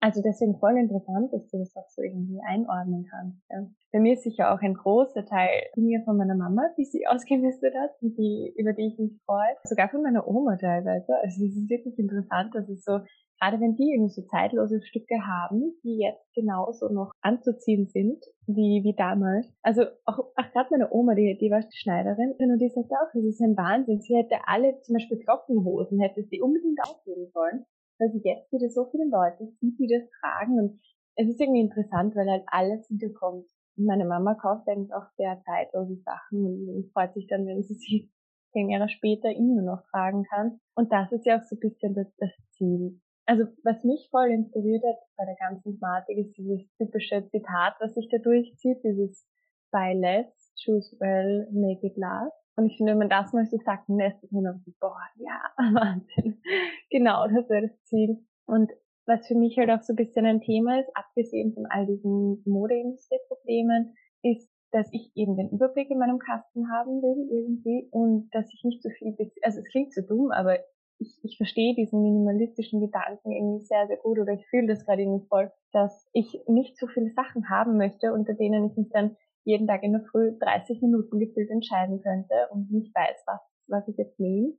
Also 0.00 0.22
deswegen 0.22 0.58
voll 0.58 0.78
interessant, 0.78 1.32
dass 1.32 1.46
du 1.50 1.58
das 1.58 1.76
auch 1.76 1.88
so 1.88 2.02
irgendwie 2.02 2.40
einordnen 2.46 3.06
kannst. 3.10 3.38
Ja. 3.50 3.66
Bei 3.92 4.00
mir 4.00 4.14
ist 4.14 4.22
sicher 4.22 4.54
auch 4.54 4.60
ein 4.62 4.74
großer 4.74 5.26
Teil 5.26 5.50
Dinge 5.76 6.02
von 6.04 6.16
meiner 6.16 6.34
Mama, 6.34 6.70
die 6.78 6.84
sie 6.84 7.06
ausgemistet 7.08 7.74
hat 7.74 7.90
und 8.00 8.16
die, 8.16 8.54
über 8.56 8.72
die 8.72 8.86
ich 8.86 8.98
mich 8.98 9.12
freue. 9.26 9.56
Sogar 9.64 9.90
von 9.90 10.02
meiner 10.02 10.26
Oma 10.26 10.56
teilweise. 10.56 11.14
Also 11.22 11.44
es 11.44 11.56
ist 11.56 11.68
wirklich 11.68 11.98
interessant, 11.98 12.54
dass 12.54 12.68
es 12.68 12.82
so 12.82 13.00
gerade 13.40 13.60
wenn 13.60 13.74
die 13.74 13.92
irgendwie 13.92 14.12
so 14.12 14.22
zeitlose 14.22 14.82
Stücke 14.82 15.16
haben, 15.26 15.72
die 15.82 15.98
jetzt 15.98 16.32
genauso 16.34 16.88
noch 16.88 17.12
anzuziehen 17.22 17.86
sind, 17.86 18.22
wie, 18.46 18.82
wie 18.84 18.94
damals. 18.94 19.50
Also 19.62 19.82
auch, 20.04 20.18
auch 20.18 20.52
gerade 20.52 20.68
meine 20.70 20.92
Oma, 20.92 21.14
die, 21.14 21.38
die 21.40 21.50
war 21.50 21.62
Schneiderin, 21.72 22.34
und 22.38 22.58
die 22.58 22.68
sagt 22.68 22.92
auch, 22.92 23.08
das 23.12 23.24
ist 23.24 23.40
ein 23.40 23.56
Wahnsinn. 23.56 24.00
Sie 24.00 24.14
hätte 24.14 24.36
alle 24.46 24.78
zum 24.82 24.94
Beispiel 24.94 25.18
Glockenhosen, 25.18 26.00
hätte 26.00 26.22
sie 26.24 26.40
unbedingt 26.40 26.80
aufgeben 26.82 27.28
sollen, 27.32 27.64
weil 28.00 28.10
sie 28.10 28.22
jetzt 28.24 28.52
wieder 28.52 28.68
so 28.70 28.86
viele 28.90 29.08
Leute 29.08 29.46
sieht, 29.60 29.78
die 29.78 29.86
das 29.86 30.08
tragen. 30.20 30.58
Und 30.58 30.80
es 31.16 31.28
ist 31.28 31.40
irgendwie 31.40 31.60
interessant, 31.60 32.16
weil 32.16 32.28
halt 32.28 32.44
alles 32.46 32.88
wiederkommt. 32.90 33.46
Und 33.76 33.84
meine 33.86 34.04
Mama 34.04 34.34
kauft 34.34 34.68
eigentlich 34.68 34.92
auch 34.94 35.06
sehr 35.16 35.40
zeitlose 35.44 35.96
Sachen 36.02 36.68
und 36.68 36.90
freut 36.92 37.14
sich 37.14 37.26
dann, 37.26 37.46
wenn 37.46 37.62
sie 37.62 37.74
sie 37.74 38.10
zehn 38.52 38.70
Jahre 38.70 38.88
später 38.88 39.30
immer 39.30 39.62
noch 39.62 39.82
tragen 39.90 40.24
kann. 40.24 40.60
Und 40.74 40.90
das 40.90 41.12
ist 41.12 41.26
ja 41.26 41.38
auch 41.38 41.44
so 41.44 41.56
ein 41.56 41.60
bisschen 41.60 41.94
das, 41.94 42.08
das 42.16 42.30
Ziel 42.50 43.00
also 43.30 43.44
was 43.62 43.84
mich 43.84 44.08
voll 44.10 44.28
inspiriert 44.32 44.82
hat 44.82 44.98
bei 45.16 45.24
der 45.24 45.36
ganzen 45.36 45.74
Thematik 45.74 46.18
ist 46.18 46.36
dieses 46.36 46.66
typische 46.78 47.28
Zitat, 47.30 47.74
was 47.78 47.94
sich 47.94 48.08
da 48.10 48.18
durchzieht, 48.18 48.82
dieses 48.82 49.24
Buy 49.70 49.94
less, 49.94 50.26
choose 50.56 50.96
well, 50.98 51.46
make 51.52 51.86
it 51.86 51.96
last. 51.96 52.34
Und 52.60 52.66
ich 52.66 52.76
finde, 52.76 52.92
wenn 52.92 52.98
man 52.98 53.08
das 53.08 53.32
mal 53.32 53.46
so 53.46 53.56
sagt, 53.56 53.88
es 53.88 54.32
mir 54.32 54.42
noch 54.42 54.60
so, 54.66 54.70
boah, 54.80 55.00
ja, 55.16 55.40
Wahnsinn. 55.56 56.42
genau, 56.90 57.26
das 57.26 57.48
wäre 57.48 57.68
das 57.68 57.84
Ziel. 57.84 58.18
Und 58.44 58.70
was 59.06 59.26
für 59.26 59.34
mich 59.34 59.56
halt 59.56 59.70
auch 59.70 59.80
so 59.80 59.94
ein 59.94 59.96
bisschen 59.96 60.26
ein 60.26 60.42
Thema 60.42 60.78
ist, 60.78 60.94
abgesehen 60.94 61.54
von 61.54 61.64
all 61.70 61.86
diesen 61.86 62.42
Modeindustrie-Problemen, 62.44 63.94
ist, 64.22 64.46
dass 64.72 64.92
ich 64.92 65.10
eben 65.14 65.38
den 65.38 65.48
Überblick 65.48 65.90
in 65.90 65.98
meinem 65.98 66.18
Kasten 66.18 66.70
haben 66.70 67.00
will 67.00 67.30
irgendwie 67.30 67.88
und 67.92 68.28
dass 68.32 68.52
ich 68.52 68.62
nicht 68.62 68.82
so 68.82 68.90
viel, 68.90 69.16
also 69.40 69.60
es 69.60 69.68
klingt 69.70 69.94
so 69.94 70.02
dumm, 70.02 70.30
aber 70.30 70.58
ich, 70.98 71.18
ich 71.22 71.38
verstehe 71.38 71.74
diesen 71.74 72.02
minimalistischen 72.02 72.78
Gedanken 72.82 73.32
irgendwie 73.32 73.64
sehr, 73.64 73.86
sehr 73.86 73.96
gut 73.96 74.18
oder 74.18 74.34
ich 74.34 74.46
fühle 74.48 74.66
das 74.66 74.84
gerade 74.84 75.00
irgendwie 75.00 75.26
voll, 75.28 75.50
dass 75.72 76.06
ich 76.12 76.42
nicht 76.46 76.76
so 76.76 76.86
viele 76.88 77.10
Sachen 77.12 77.48
haben 77.48 77.78
möchte, 77.78 78.12
unter 78.12 78.34
denen 78.34 78.66
ich 78.66 78.76
mich 78.76 78.90
dann 78.90 79.16
jeden 79.44 79.66
Tag 79.66 79.82
in 79.82 79.92
der 79.92 80.04
Früh 80.10 80.36
30 80.38 80.82
Minuten 80.82 81.18
gefühlt 81.18 81.50
entscheiden 81.50 82.00
könnte 82.02 82.48
und 82.50 82.70
nicht 82.70 82.94
weiß, 82.94 83.22
was, 83.26 83.40
was 83.68 83.88
ich 83.88 83.96
jetzt 83.96 84.18
nehme. 84.20 84.52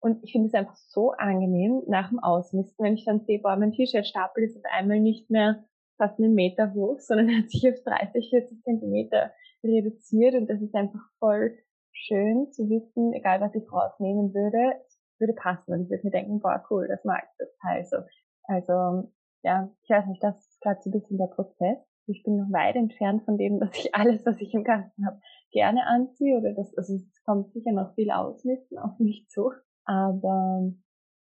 Und 0.00 0.24
ich 0.24 0.32
finde 0.32 0.48
es 0.48 0.54
einfach 0.54 0.76
so 0.76 1.12
angenehm 1.12 1.82
nach 1.86 2.08
dem 2.08 2.20
Ausmisten, 2.20 2.84
wenn 2.84 2.94
ich 2.94 3.04
dann 3.04 3.20
sehe, 3.20 3.40
boah, 3.40 3.56
mein 3.56 3.72
T-Shirt-Stapel 3.72 4.44
ist 4.44 4.56
auf 4.56 4.64
einmal 4.72 5.00
nicht 5.00 5.30
mehr 5.30 5.64
fast 5.98 6.18
einen 6.18 6.34
Meter 6.34 6.72
hoch, 6.72 6.98
sondern 7.00 7.28
hat 7.36 7.50
sich 7.50 7.68
auf 7.68 7.82
30, 7.84 8.30
40 8.30 8.62
Zentimeter 8.62 9.32
reduziert 9.62 10.34
und 10.34 10.48
das 10.48 10.60
ist 10.62 10.74
einfach 10.74 11.00
voll 11.18 11.58
schön 11.92 12.50
zu 12.52 12.68
wissen, 12.70 13.12
egal 13.12 13.40
was 13.42 13.54
ich 13.54 13.70
rausnehmen 13.70 14.32
würde, 14.32 14.80
würde 15.18 15.34
passen 15.34 15.72
und 15.72 15.82
ich 15.82 15.90
würde 15.90 16.04
mir 16.04 16.10
denken, 16.10 16.40
boah, 16.40 16.64
cool, 16.70 16.88
das 16.88 17.04
mag 17.04 17.24
ich 17.24 17.36
das 17.38 17.56
Teil 17.58 17.84
so. 17.84 17.96
Also, 18.44 19.12
ja, 19.42 19.70
ich 19.82 19.90
weiß 19.90 20.06
nicht, 20.06 20.22
das 20.22 20.38
ist 20.38 20.60
gerade 20.62 20.80
so 20.82 20.88
ein 20.88 20.92
bisschen 20.92 21.18
der 21.18 21.26
Prozess. 21.26 21.78
Ich 22.06 22.22
bin 22.22 22.36
noch 22.36 22.52
weit 22.52 22.76
entfernt 22.76 23.24
von 23.24 23.38
dem, 23.38 23.60
dass 23.60 23.76
ich 23.76 23.94
alles, 23.94 24.24
was 24.26 24.40
ich 24.40 24.52
im 24.54 24.64
Kasten 24.64 25.06
habe, 25.06 25.20
gerne 25.52 25.86
anziehe 25.86 26.36
oder 26.36 26.52
das, 26.52 26.76
also 26.76 26.94
es 26.94 27.22
kommt 27.24 27.52
sicher 27.52 27.72
noch 27.72 27.94
viel 27.94 28.10
Ausmisten 28.10 28.78
auf 28.78 28.98
mich 28.98 29.28
zu. 29.28 29.50
Aber 29.84 30.72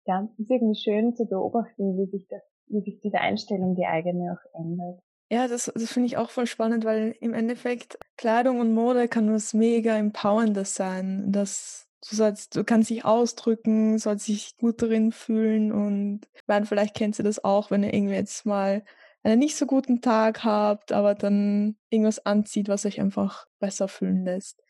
ja, 0.06 0.24
es 0.24 0.40
ist 0.40 0.52
irgendwie 0.52 0.80
schön 0.80 1.16
zu 1.16 1.26
beobachten, 1.26 1.98
wie 1.98 2.10
sich 2.10 2.28
das, 2.28 2.42
wie 2.68 2.82
sich 2.82 3.00
diese 3.02 3.20
Einstellung, 3.20 3.76
die 3.76 3.86
eigene 3.86 4.34
auch 4.34 4.60
ändert. 4.60 5.02
Ja, 5.32 5.48
das, 5.48 5.72
das 5.74 5.92
finde 5.92 6.08
ich 6.08 6.18
auch 6.18 6.32
voll 6.32 6.48
spannend, 6.48 6.86
weil 6.86 7.16
im 7.20 7.36
Endeffekt 7.36 8.00
Kleidung 8.18 8.60
und 8.60 8.74
Mode 8.74 9.08
kann 9.08 9.32
was 9.32 9.54
mega 9.54 9.96
empowerndes 9.96 10.74
sein. 10.74 11.32
Das, 11.32 11.88
du, 12.10 12.16
sollst, 12.16 12.56
du 12.56 12.64
kannst 12.64 12.90
dich 12.90 13.06
ausdrücken, 13.06 14.00
sollst 14.00 14.28
dich 14.28 14.58
gut 14.58 14.82
drin 14.82 15.12
fühlen 15.12 15.72
und 15.72 16.22
meine, 16.50 16.66
vielleicht 16.66 16.96
kennt 16.96 17.18
ihr 17.18 17.24
das 17.24 17.44
auch, 17.44 17.72
wenn 17.72 17.84
ihr 17.84 17.94
irgendwie 17.94 18.16
jetzt 18.16 18.46
mal 18.46 18.84
einen 19.24 19.40
nicht 19.40 19.58
so 19.58 19.66
guten 19.66 20.02
Tag 20.02 20.44
habt, 20.44 20.92
aber 20.92 21.16
dann 21.16 21.76
irgendwas 21.90 22.26
anzieht, 22.26 22.70
was 22.70 22.86
euch 22.86 23.00
einfach 23.00 23.46
besser 23.60 23.88
fühlen 23.88 24.24
lässt. 24.24 24.62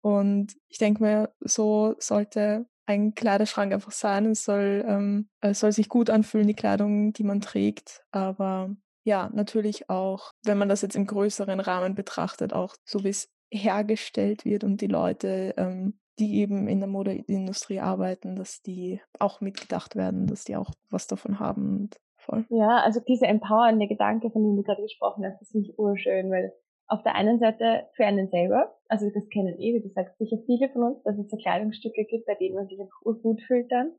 Und 0.00 0.56
ich 0.68 0.78
denke 0.78 1.02
mir, 1.02 1.34
so 1.40 1.94
sollte 1.98 2.66
ein 2.86 3.14
Kleiderschrank 3.14 3.72
einfach 3.72 3.92
sein. 3.92 4.26
Es 4.26 4.44
soll, 4.44 4.84
ähm, 4.86 5.28
es 5.40 5.60
soll 5.60 5.72
sich 5.72 5.88
gut 5.88 6.10
anfühlen, 6.10 6.48
die 6.48 6.54
Kleidung, 6.54 7.12
die 7.12 7.22
man 7.22 7.40
trägt. 7.40 8.02
Aber 8.10 8.74
ja, 9.04 9.30
natürlich 9.32 9.88
auch, 9.88 10.32
wenn 10.44 10.58
man 10.58 10.68
das 10.68 10.82
jetzt 10.82 10.96
im 10.96 11.06
größeren 11.06 11.60
Rahmen 11.60 11.94
betrachtet, 11.94 12.52
auch 12.52 12.74
so 12.84 13.04
wie 13.04 13.10
es 13.10 13.28
hergestellt 13.50 14.44
wird 14.44 14.64
und 14.64 14.80
die 14.80 14.86
Leute, 14.86 15.54
ähm, 15.56 15.98
die 16.18 16.36
eben 16.36 16.68
in 16.68 16.80
der 16.80 16.88
Modeindustrie 16.88 17.80
arbeiten, 17.80 18.36
dass 18.36 18.62
die 18.62 19.00
auch 19.18 19.40
mitgedacht 19.40 19.96
werden, 19.96 20.26
dass 20.26 20.44
die 20.44 20.56
auch 20.56 20.70
was 20.90 21.06
davon 21.06 21.38
haben. 21.38 21.80
Und 21.80 21.96
voll. 22.24 22.44
Ja, 22.50 22.78
also 22.78 23.00
dieser 23.00 23.28
empowernde 23.28 23.86
Gedanke, 23.86 24.30
von 24.30 24.42
dem 24.42 24.56
du 24.56 24.62
gerade 24.62 24.82
gesprochen 24.82 25.24
hast, 25.24 25.40
das 25.40 25.50
finde 25.50 25.68
ich 25.68 25.78
urschön, 25.78 26.30
weil 26.30 26.52
auf 26.88 27.02
der 27.02 27.14
einen 27.14 27.38
Seite 27.38 27.86
für 27.94 28.04
einen 28.04 28.28
selber, 28.28 28.74
also 28.88 29.08
das 29.10 29.28
kennen 29.28 29.58
eh, 29.58 29.74
wie 29.74 29.80
du 29.80 29.88
sagst, 29.88 30.18
sicher 30.18 30.38
viele 30.46 30.68
von 30.70 30.82
uns, 30.82 31.02
dass 31.04 31.18
es 31.18 31.30
so 31.30 31.36
Kleidungsstücke 31.36 32.04
gibt, 32.04 32.26
bei 32.26 32.34
denen 32.34 32.56
man 32.56 32.66
sich 32.66 32.80
einfach 32.80 33.00
urgut 33.04 33.40
fühlt 33.42 33.70
dann 33.70 33.92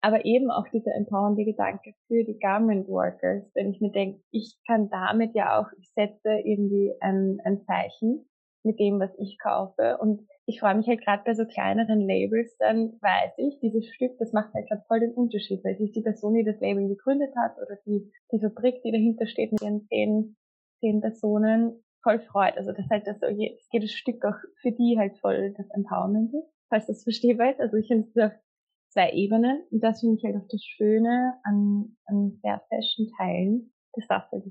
aber 0.00 0.24
eben 0.24 0.50
auch 0.50 0.66
dieser 0.68 0.94
empowernde 0.94 1.44
Gedanke 1.44 1.94
für 2.06 2.24
die 2.24 2.38
Garment 2.38 2.88
Workers, 2.88 3.44
wenn 3.54 3.70
ich 3.70 3.80
mir 3.80 3.92
denke, 3.92 4.22
ich 4.30 4.56
kann 4.66 4.88
damit 4.88 5.34
ja 5.34 5.60
auch, 5.60 5.66
ich 5.78 5.90
setze 5.90 6.30
irgendwie 6.44 6.94
ein, 7.00 7.38
ein 7.44 7.62
Zeichen 7.66 8.26
mit 8.62 8.78
dem, 8.78 8.98
was 8.98 9.10
ich 9.18 9.38
kaufe 9.38 9.98
und 9.98 10.26
ich 10.46 10.60
freue 10.60 10.74
mich 10.74 10.86
halt 10.88 11.04
gerade 11.04 11.22
bei 11.24 11.34
so 11.34 11.44
kleineren 11.44 12.00
Labels, 12.00 12.56
dann 12.58 13.00
weiß 13.00 13.32
ich, 13.38 13.60
dieses 13.60 13.86
Stück, 13.86 14.18
das 14.18 14.32
macht 14.32 14.52
halt 14.54 14.68
gerade 14.68 14.84
voll 14.88 15.00
den 15.00 15.12
Unterschied, 15.12 15.64
weil 15.64 15.76
sich 15.76 15.92
die 15.92 16.02
Person, 16.02 16.34
die 16.34 16.44
das 16.44 16.60
Label 16.60 16.88
gegründet 16.88 17.34
hat 17.36 17.56
oder 17.58 17.76
die, 17.86 18.10
die 18.32 18.40
Fabrik, 18.40 18.82
die 18.82 18.92
dahinter 18.92 19.26
steht 19.26 19.52
mit 19.52 19.62
ihren 19.62 19.86
zehn, 19.86 20.36
zehn 20.80 21.00
Personen, 21.00 21.82
voll 22.02 22.20
freut. 22.20 22.56
Also 22.56 22.72
das 22.72 22.88
halt 22.90 23.06
das, 23.06 23.18
jedes 23.70 23.92
Stück 23.92 24.24
auch 24.24 24.38
für 24.60 24.72
die 24.72 24.96
halt 24.98 25.18
voll 25.18 25.54
das 25.56 25.68
Empowerment 25.70 26.34
ist, 26.34 26.52
falls 26.68 26.86
das 26.86 27.02
verstehbar 27.02 27.50
ist. 27.52 27.60
Also 27.60 27.76
ich 27.76 27.86
finde 27.86 28.08
es 28.14 28.32
zwei 28.90 29.10
Ebenen. 29.12 29.62
Und 29.70 29.80
das 29.82 30.00
finde 30.00 30.16
ich 30.16 30.24
halt 30.24 30.36
auch 30.36 30.48
das 30.48 30.64
Schöne 30.64 31.34
an, 31.44 31.96
an 32.06 32.38
Fair 32.40 32.62
Fashion 32.68 33.08
Teilen, 33.16 33.72
dass 33.92 34.06
das 34.08 34.22
halt 34.30 34.44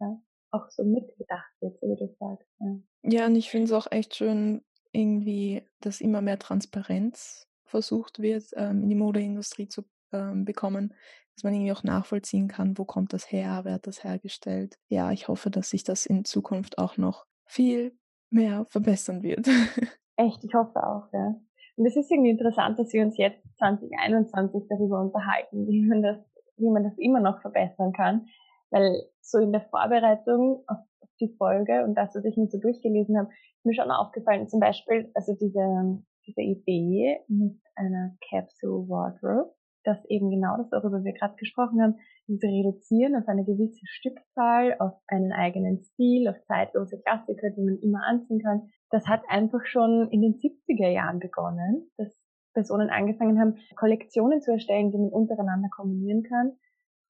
ja, 0.00 0.20
auch 0.50 0.68
so 0.70 0.84
mitgedacht 0.84 1.52
wird, 1.60 1.78
so 1.80 1.88
wie 1.88 1.96
du 1.96 2.14
sagst. 2.18 2.48
Ja, 2.60 2.80
ja 3.02 3.26
und 3.26 3.36
ich 3.36 3.50
finde 3.50 3.66
es 3.66 3.72
auch 3.72 3.90
echt 3.90 4.16
schön, 4.16 4.62
irgendwie, 4.98 5.62
dass 5.80 6.00
immer 6.00 6.20
mehr 6.20 6.38
Transparenz 6.38 7.46
versucht 7.64 8.18
wird, 8.18 8.44
ähm, 8.56 8.82
in 8.82 8.88
die 8.88 8.94
Modeindustrie 8.94 9.68
zu 9.68 9.84
ähm, 10.12 10.44
bekommen, 10.44 10.94
dass 11.34 11.44
man 11.44 11.54
irgendwie 11.54 11.72
auch 11.72 11.84
nachvollziehen 11.84 12.48
kann, 12.48 12.76
wo 12.78 12.84
kommt 12.84 13.12
das 13.12 13.30
her, 13.30 13.60
wer 13.62 13.74
hat 13.74 13.86
das 13.86 14.02
hergestellt. 14.02 14.76
Ja, 14.88 15.12
ich 15.12 15.28
hoffe, 15.28 15.50
dass 15.50 15.70
sich 15.70 15.84
das 15.84 16.06
in 16.06 16.24
Zukunft 16.24 16.78
auch 16.78 16.96
noch 16.96 17.26
viel 17.44 17.96
mehr 18.30 18.64
verbessern 18.66 19.22
wird. 19.22 19.46
Echt, 20.16 20.42
ich 20.42 20.52
hoffe 20.54 20.84
auch, 20.84 21.12
ja. 21.12 21.36
Und 21.76 21.86
es 21.86 21.96
ist 21.96 22.10
irgendwie 22.10 22.30
interessant, 22.30 22.76
dass 22.78 22.92
wir 22.92 23.04
uns 23.04 23.16
jetzt 23.16 23.40
2021 23.58 24.64
darüber 24.68 25.00
unterhalten, 25.00 25.66
wie 25.68 25.86
man 25.86 26.02
das, 26.02 26.18
wie 26.56 26.70
man 26.70 26.82
das 26.82 26.98
immer 26.98 27.20
noch 27.20 27.40
verbessern 27.40 27.92
kann. 27.92 28.26
Weil 28.70 29.04
so 29.20 29.38
in 29.38 29.52
der 29.52 29.62
Vorbereitung 29.70 30.64
auf 30.66 30.78
die 31.20 31.34
Folge 31.36 31.84
und 31.84 31.94
das, 31.94 32.14
was 32.14 32.24
ich 32.24 32.36
mir 32.36 32.48
so 32.48 32.58
durchgelesen 32.58 33.18
habe, 33.18 33.28
ist 33.30 33.66
mir 33.66 33.74
schon 33.74 33.90
aufgefallen, 33.90 34.48
zum 34.48 34.60
Beispiel, 34.60 35.10
also 35.14 35.34
diese, 35.34 36.02
diese 36.26 36.42
Idee 36.42 37.18
mit 37.28 37.58
einer 37.74 38.16
Capsule 38.28 38.88
Wardrobe, 38.88 39.54
dass 39.84 40.04
eben 40.06 40.30
genau 40.30 40.56
das, 40.58 40.70
worüber 40.70 41.02
wir 41.02 41.12
gerade 41.12 41.36
gesprochen 41.36 41.80
haben, 41.80 41.94
diese 42.26 42.46
reduzieren 42.46 43.16
auf 43.16 43.26
eine 43.26 43.44
gewisse 43.44 43.86
Stückzahl, 43.86 44.76
auf 44.78 44.92
einen 45.06 45.32
eigenen 45.32 45.82
Stil, 45.82 46.28
auf 46.28 46.36
zeitlose 46.46 47.00
Klassiker, 47.00 47.50
die 47.50 47.62
man 47.62 47.78
immer 47.78 48.04
anziehen 48.04 48.40
kann. 48.42 48.68
Das 48.90 49.06
hat 49.06 49.22
einfach 49.28 49.64
schon 49.64 50.08
in 50.10 50.20
den 50.20 50.34
70er 50.34 50.88
Jahren 50.88 51.20
begonnen, 51.20 51.90
dass 51.96 52.14
Personen 52.52 52.90
angefangen 52.90 53.40
haben, 53.40 53.56
Kollektionen 53.76 54.42
zu 54.42 54.52
erstellen, 54.52 54.90
die 54.90 54.98
man 54.98 55.10
untereinander 55.10 55.68
kombinieren 55.74 56.22
kann. 56.22 56.52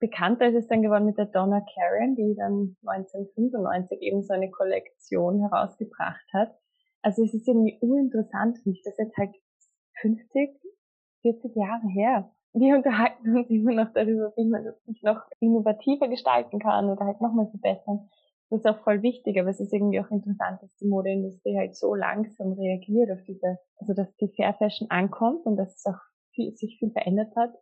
Bekannter 0.00 0.48
ist 0.48 0.54
es 0.54 0.68
dann 0.68 0.82
geworden 0.82 1.06
mit 1.06 1.18
der 1.18 1.26
Donna 1.26 1.60
Karen, 1.74 2.14
die 2.14 2.34
dann 2.36 2.76
1995 2.86 4.00
eben 4.00 4.22
so 4.22 4.32
eine 4.32 4.50
Kollektion 4.50 5.40
herausgebracht 5.40 6.26
hat. 6.32 6.54
Also 7.02 7.24
es 7.24 7.34
ist 7.34 7.48
irgendwie 7.48 7.78
uninteressant, 7.80 8.58
nicht 8.64 8.86
das 8.86 8.96
jetzt 8.98 9.16
halt 9.16 9.34
50, 10.00 10.60
40 11.22 11.56
Jahre 11.56 11.88
her 11.88 12.30
wir 12.54 12.76
unterhalten 12.76 13.36
uns 13.36 13.50
immer 13.50 13.72
noch 13.72 13.92
darüber, 13.92 14.32
wie 14.36 14.48
man 14.48 14.64
das 14.64 14.82
sich 14.84 15.02
noch 15.02 15.20
innovativer 15.40 16.08
gestalten 16.08 16.58
kann 16.58 16.88
oder 16.88 17.04
halt 17.04 17.20
nochmal 17.20 17.48
verbessern. 17.48 18.08
Das 18.50 18.60
ist 18.60 18.66
auch 18.66 18.78
voll 18.82 19.02
wichtig, 19.02 19.38
aber 19.38 19.50
es 19.50 19.60
ist 19.60 19.72
irgendwie 19.72 20.00
auch 20.00 20.10
interessant, 20.10 20.62
dass 20.62 20.74
die 20.76 20.86
Modeindustrie 20.86 21.58
halt 21.58 21.76
so 21.76 21.94
langsam 21.94 22.52
reagiert 22.52 23.10
auf 23.10 23.22
diese, 23.26 23.58
also 23.76 23.92
dass 23.92 24.14
die 24.16 24.32
Fair 24.34 24.54
Fashion 24.54 24.90
ankommt 24.90 25.44
und 25.44 25.56
dass 25.56 25.76
es 25.76 25.84
auch 25.84 26.00
viel, 26.32 26.54
sich 26.56 26.78
viel 26.78 26.90
verändert 26.90 27.36
hat, 27.36 27.52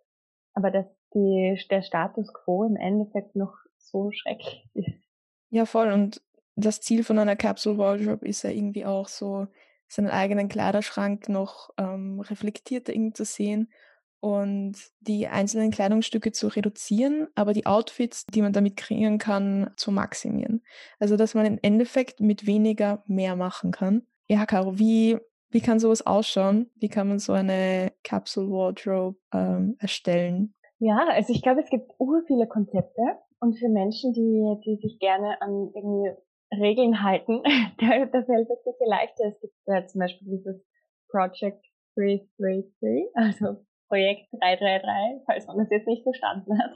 aber 0.56 0.70
dass 0.70 0.86
die, 1.14 1.56
der 1.70 1.82
Status 1.82 2.32
quo 2.32 2.64
im 2.64 2.76
Endeffekt 2.76 3.36
noch 3.36 3.54
so 3.76 4.10
schrecklich 4.10 4.66
ist. 4.74 5.02
Ja, 5.50 5.66
voll. 5.66 5.92
Und 5.92 6.22
das 6.56 6.80
Ziel 6.80 7.04
von 7.04 7.18
einer 7.18 7.36
Capsule 7.36 7.78
Wardrobe 7.78 8.26
ist 8.26 8.42
ja 8.42 8.50
irgendwie 8.50 8.84
auch 8.84 9.06
so, 9.06 9.46
seinen 9.88 10.10
eigenen 10.10 10.48
Kleiderschrank 10.48 11.28
noch 11.28 11.70
ähm, 11.78 12.18
reflektierter 12.18 12.92
irgendwie 12.92 13.12
zu 13.12 13.24
sehen 13.24 13.70
und 14.18 14.74
die 15.00 15.28
einzelnen 15.28 15.70
Kleidungsstücke 15.70 16.32
zu 16.32 16.48
reduzieren, 16.48 17.28
aber 17.34 17.52
die 17.52 17.66
Outfits, 17.66 18.26
die 18.26 18.42
man 18.42 18.52
damit 18.52 18.76
kreieren 18.76 19.18
kann, 19.18 19.70
zu 19.76 19.92
maximieren. 19.92 20.64
Also 20.98 21.16
dass 21.16 21.34
man 21.34 21.46
im 21.46 21.58
Endeffekt 21.62 22.20
mit 22.20 22.46
weniger 22.46 23.04
mehr 23.06 23.36
machen 23.36 23.70
kann. 23.70 24.02
Ja, 24.26 24.46
Caro, 24.46 24.78
wie, 24.78 25.18
wie 25.50 25.60
kann 25.60 25.78
sowas 25.78 26.06
ausschauen? 26.06 26.70
Wie 26.76 26.88
kann 26.88 27.08
man 27.08 27.18
so 27.18 27.32
eine 27.32 27.92
Capsule 28.02 28.50
Wardrobe 28.50 29.18
ähm, 29.32 29.76
erstellen? 29.78 30.54
Ja, 30.78 31.06
also 31.08 31.32
ich 31.32 31.42
glaube, 31.42 31.60
es 31.60 31.70
gibt 31.70 31.90
ur 31.98 32.22
viele 32.26 32.46
Konzepte 32.46 33.02
und 33.40 33.58
für 33.58 33.68
Menschen, 33.68 34.12
die, 34.12 34.60
die 34.64 34.76
sich 34.76 34.98
gerne 34.98 35.40
an 35.40 35.70
irgendwie 35.74 36.10
Regeln 36.52 37.02
halten, 37.02 37.42
da, 37.78 38.06
da 38.06 38.22
fällt 38.22 38.50
es 38.50 38.64
sicher 38.64 38.86
leichter. 38.86 39.24
Es 39.28 39.40
gibt 39.40 39.54
äh, 39.66 39.86
zum 39.86 40.00
Beispiel 40.00 40.28
dieses 40.28 40.64
Project 41.10 41.64
333, 41.96 43.10
also 43.14 43.64
Projekt 43.88 44.28
333, 44.32 45.22
falls 45.26 45.46
man 45.46 45.58
das 45.58 45.70
jetzt 45.70 45.86
nicht 45.86 46.02
verstanden 46.02 46.58
hat. 46.58 46.72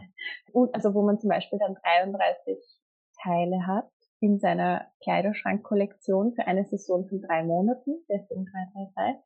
Und 0.52 0.74
also 0.74 0.94
wo 0.94 1.02
man 1.02 1.18
zum 1.18 1.28
Beispiel 1.28 1.58
dann 1.58 1.74
33 1.74 2.56
Teile 3.22 3.66
hat 3.66 3.90
in 4.20 4.38
seiner 4.38 4.86
Kleiderschrankkollektion 5.02 6.34
für 6.34 6.46
eine 6.46 6.64
Saison 6.66 7.08
von 7.08 7.20
drei 7.20 7.42
Monaten, 7.42 8.04
deswegen 8.08 8.46
333. 8.46 9.22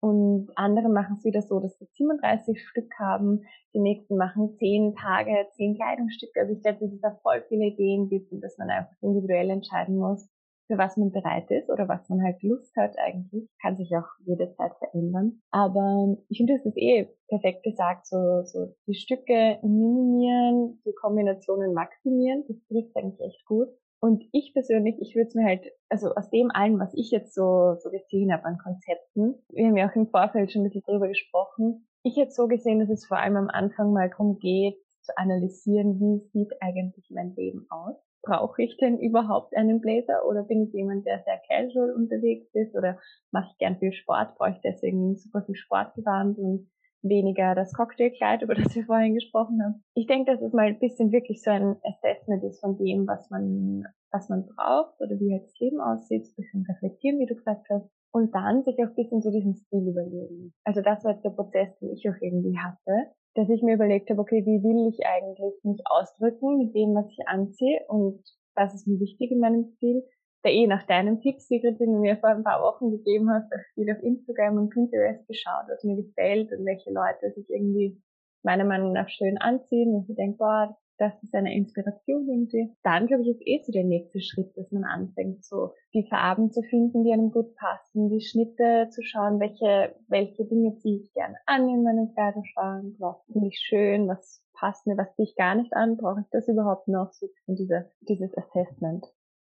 Und 0.00 0.50
andere 0.56 0.90
machen 0.90 1.16
es 1.16 1.24
wieder 1.24 1.40
so, 1.40 1.60
dass 1.60 1.78
sie 1.78 1.86
37 1.86 2.60
Stück 2.60 2.92
haben, 2.98 3.40
die 3.72 3.80
nächsten 3.80 4.18
machen 4.18 4.54
10 4.58 4.96
Tage, 4.96 5.46
10 5.56 5.76
Kleidungsstücke. 5.76 6.40
Also 6.40 6.52
ich 6.52 6.60
glaube, 6.60 6.80
dass 6.80 6.92
es 6.92 7.00
da 7.00 7.18
voll 7.22 7.42
viele 7.48 7.66
Ideen 7.66 8.10
gibt 8.10 8.30
und 8.30 8.42
dass 8.42 8.58
man 8.58 8.68
einfach 8.68 8.92
individuell 9.00 9.48
entscheiden 9.48 9.96
muss, 9.96 10.28
für 10.66 10.76
was 10.76 10.96
man 10.98 11.10
bereit 11.10 11.50
ist 11.50 11.70
oder 11.70 11.88
was 11.88 12.06
man 12.10 12.22
halt 12.22 12.42
Lust 12.42 12.74
hat 12.76 12.98
eigentlich, 12.98 13.48
kann 13.62 13.76
sich 13.76 13.90
auch 13.96 14.08
jederzeit 14.26 14.72
verändern. 14.78 15.40
Aber 15.50 16.16
ich 16.28 16.36
finde, 16.38 16.54
das 16.54 16.66
ist 16.66 16.76
eh 16.76 17.08
perfekt 17.28 17.62
gesagt, 17.62 18.06
so, 18.06 18.42
so 18.44 18.74
die 18.86 18.94
Stücke 18.94 19.58
minimieren, 19.62 20.82
die 20.84 20.94
Kombinationen 21.00 21.72
maximieren, 21.72 22.44
das 22.46 22.56
trifft 22.66 22.96
eigentlich 22.96 23.20
echt 23.20 23.44
gut. 23.46 23.68
Und 24.04 24.22
ich 24.32 24.52
persönlich, 24.52 24.96
ich 25.00 25.14
würde 25.14 25.28
es 25.28 25.34
mir 25.34 25.46
halt, 25.46 25.64
also 25.88 26.10
aus 26.14 26.28
dem 26.28 26.50
allen, 26.50 26.78
was 26.78 26.92
ich 26.92 27.10
jetzt 27.10 27.34
so, 27.34 27.76
so 27.78 27.88
gesehen 27.88 28.34
habe 28.34 28.44
an 28.44 28.58
Konzepten, 28.58 29.36
wir 29.48 29.66
haben 29.66 29.78
ja 29.78 29.88
auch 29.88 29.96
im 29.96 30.08
Vorfeld 30.08 30.52
schon 30.52 30.60
ein 30.60 30.64
bisschen 30.64 30.82
drüber 30.82 31.08
gesprochen, 31.08 31.88
ich 32.02 32.18
hätte 32.18 32.32
so 32.32 32.46
gesehen, 32.46 32.80
dass 32.80 32.90
es 32.90 33.06
vor 33.06 33.16
allem 33.16 33.36
am 33.36 33.48
Anfang 33.48 33.94
mal 33.94 34.10
darum 34.10 34.38
geht, 34.40 34.76
zu 35.00 35.16
analysieren, 35.16 35.98
wie 36.00 36.18
sieht 36.32 36.52
eigentlich 36.60 37.08
mein 37.14 37.34
Leben 37.34 37.66
aus? 37.70 37.96
Brauche 38.20 38.62
ich 38.62 38.76
denn 38.76 38.98
überhaupt 38.98 39.56
einen 39.56 39.80
Blazer 39.80 40.26
oder 40.28 40.42
bin 40.42 40.64
ich 40.64 40.74
jemand, 40.74 41.06
der 41.06 41.22
sehr 41.24 41.40
casual 41.48 41.94
unterwegs 41.94 42.54
ist 42.54 42.76
oder 42.76 42.98
mache 43.30 43.48
ich 43.52 43.56
gern 43.56 43.78
viel 43.78 43.94
Sport, 43.94 44.36
brauche 44.36 44.50
ich 44.50 44.60
deswegen 44.62 45.16
super 45.16 45.44
viel 45.46 45.56
Sportgewand 45.56 46.36
und 46.36 46.68
weniger 47.04 47.54
das 47.54 47.72
Cocktailkleid, 47.72 48.42
über 48.42 48.54
das 48.54 48.74
wir 48.74 48.84
vorhin 48.84 49.14
gesprochen 49.14 49.62
haben. 49.62 49.84
Ich 49.94 50.06
denke, 50.06 50.32
dass 50.32 50.42
es 50.42 50.52
mal 50.52 50.66
ein 50.66 50.78
bisschen 50.78 51.12
wirklich 51.12 51.42
so 51.42 51.50
ein 51.50 51.76
Assessment 51.82 52.42
ist 52.44 52.60
von 52.60 52.76
dem, 52.76 53.06
was 53.06 53.30
man, 53.30 53.84
was 54.10 54.28
man 54.28 54.46
braucht 54.46 55.00
oder 55.00 55.18
wie 55.20 55.32
halt 55.32 55.44
das 55.44 55.58
Leben 55.58 55.80
aussieht, 55.80 56.26
ein 56.26 56.34
bisschen 56.36 56.66
reflektieren, 56.68 57.18
wie 57.18 57.26
du 57.26 57.34
gesagt 57.34 57.66
hast. 57.70 57.88
Und 58.12 58.32
dann 58.34 58.62
sich 58.62 58.76
auch 58.78 58.88
ein 58.88 58.94
bisschen 58.94 59.22
zu 59.22 59.32
diesem 59.32 59.54
Stil 59.54 59.88
überlegen. 59.88 60.54
Also 60.62 60.82
das 60.82 61.02
war 61.04 61.12
jetzt 61.12 61.24
der 61.24 61.30
Prozess, 61.30 61.76
den 61.80 61.90
ich 61.92 62.08
auch 62.08 62.20
irgendwie 62.20 62.56
hatte, 62.58 63.10
dass 63.34 63.48
ich 63.50 63.62
mir 63.62 63.74
überlegt 63.74 64.08
habe, 64.08 64.20
okay, 64.20 64.46
wie 64.46 64.62
will 64.62 64.88
ich 64.88 65.04
eigentlich 65.04 65.54
mich 65.64 65.82
ausdrücken 65.86 66.58
mit 66.58 66.74
dem, 66.74 66.94
was 66.94 67.10
ich 67.10 67.26
anziehe 67.26 67.80
und 67.88 68.22
was 68.54 68.72
ist 68.72 68.86
mir 68.86 69.00
wichtig 69.00 69.32
in 69.32 69.40
meinem 69.40 69.64
Stil 69.64 70.04
da 70.44 70.50
eh 70.50 70.66
nach 70.66 70.86
deinem 70.86 71.20
Tipp, 71.20 71.40
Sigrid, 71.40 71.80
den 71.80 71.92
du 71.92 71.98
mir 71.98 72.16
vor 72.18 72.30
ein 72.30 72.44
paar 72.44 72.62
Wochen 72.62 72.90
gegeben 72.90 73.30
hast, 73.30 73.52
auch 73.52 73.74
viel 73.74 73.90
auf 73.90 74.02
Instagram 74.02 74.58
und 74.58 74.70
Pinterest 74.70 75.26
geschaut, 75.26 75.64
was 75.68 75.82
mir 75.84 75.96
gefällt 75.96 76.52
und 76.52 76.64
welche 76.66 76.92
Leute 76.92 77.32
sich 77.34 77.48
irgendwie 77.48 78.00
meiner 78.42 78.64
Meinung 78.64 78.92
nach 78.92 79.08
schön 79.08 79.38
anziehen 79.38 79.94
und 79.94 80.08
ich 80.08 80.16
denke, 80.16 80.36
boah, 80.36 80.76
das 80.98 81.12
ist 81.22 81.34
eine 81.34 81.54
Inspiration 81.54 82.28
irgendwie. 82.28 82.72
Dann, 82.82 83.06
glaube 83.06 83.22
ich, 83.22 83.30
ist 83.30 83.46
eh 83.46 83.60
so 83.64 83.72
der 83.72 83.84
nächste 83.84 84.20
Schritt, 84.20 84.56
dass 84.56 84.70
man 84.70 84.84
anfängt, 84.84 85.44
so 85.44 85.72
die 85.92 86.06
Farben 86.08 86.52
zu 86.52 86.62
finden, 86.62 87.04
die 87.04 87.12
einem 87.12 87.32
gut 87.32 87.56
passen, 87.56 88.10
die 88.10 88.20
Schnitte 88.20 88.88
zu 88.90 89.02
schauen, 89.02 89.40
welche, 89.40 89.96
welche 90.08 90.44
Dinge 90.44 90.76
ziehe 90.76 91.00
ich 91.00 91.12
gerne 91.12 91.36
an 91.46 91.68
in 91.68 91.82
meinem 91.82 92.12
Kleiderschrank, 92.12 92.94
was 92.98 93.24
finde 93.32 93.48
ich 93.48 93.58
schön, 93.58 94.06
was 94.06 94.44
passt 94.52 94.86
mir, 94.86 94.96
was 94.96 95.12
ziehe 95.16 95.26
ich 95.26 95.34
gar 95.34 95.54
nicht 95.56 95.72
an, 95.72 95.96
brauche 95.96 96.20
ich 96.20 96.28
das 96.30 96.46
überhaupt 96.46 96.86
noch, 96.86 97.12
so 97.12 97.26
diese, 97.48 97.90
dieses 98.02 98.36
Assessment. 98.36 99.04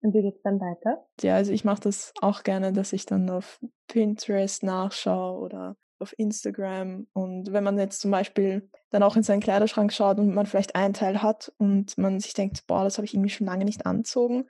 Und 0.02 0.14
wie 0.14 0.22
geht's 0.22 0.42
dann 0.44 0.60
weiter? 0.60 1.06
Ja, 1.22 1.36
also 1.36 1.52
ich 1.52 1.64
mache 1.64 1.82
das 1.82 2.14
auch 2.22 2.44
gerne, 2.44 2.74
dass 2.74 2.94
ich 2.94 3.06
dann 3.06 3.30
auf 3.30 3.60
Pinterest 3.88 4.64
nachschaue 4.64 5.40
oder 5.40 5.76
auf 6.00 6.18
Instagram. 6.18 7.08
Und 7.14 7.54
wenn 7.54 7.64
man 7.64 7.78
jetzt 7.78 8.02
zum 8.02 8.12
Beispiel 8.12 8.70
dann 8.90 9.04
auch 9.04 9.16
in 9.16 9.24
seinen 9.24 9.42
Kleiderschrank 9.42 9.94
schaut 9.94 10.18
und 10.18 10.34
man 10.34 10.46
vielleicht 10.46 10.76
einen 10.76 10.94
Teil 10.94 11.22
hat 11.22 11.54
und 11.58 11.98
man 11.98 12.20
sich 12.20 12.34
denkt, 12.34 12.66
boah, 12.68 12.84
das 12.84 12.98
habe 12.98 13.06
ich 13.06 13.14
irgendwie 13.14 13.30
schon 13.30 13.48
lange 13.48 13.66
nicht 13.66 13.86
anzogen, 13.86 14.46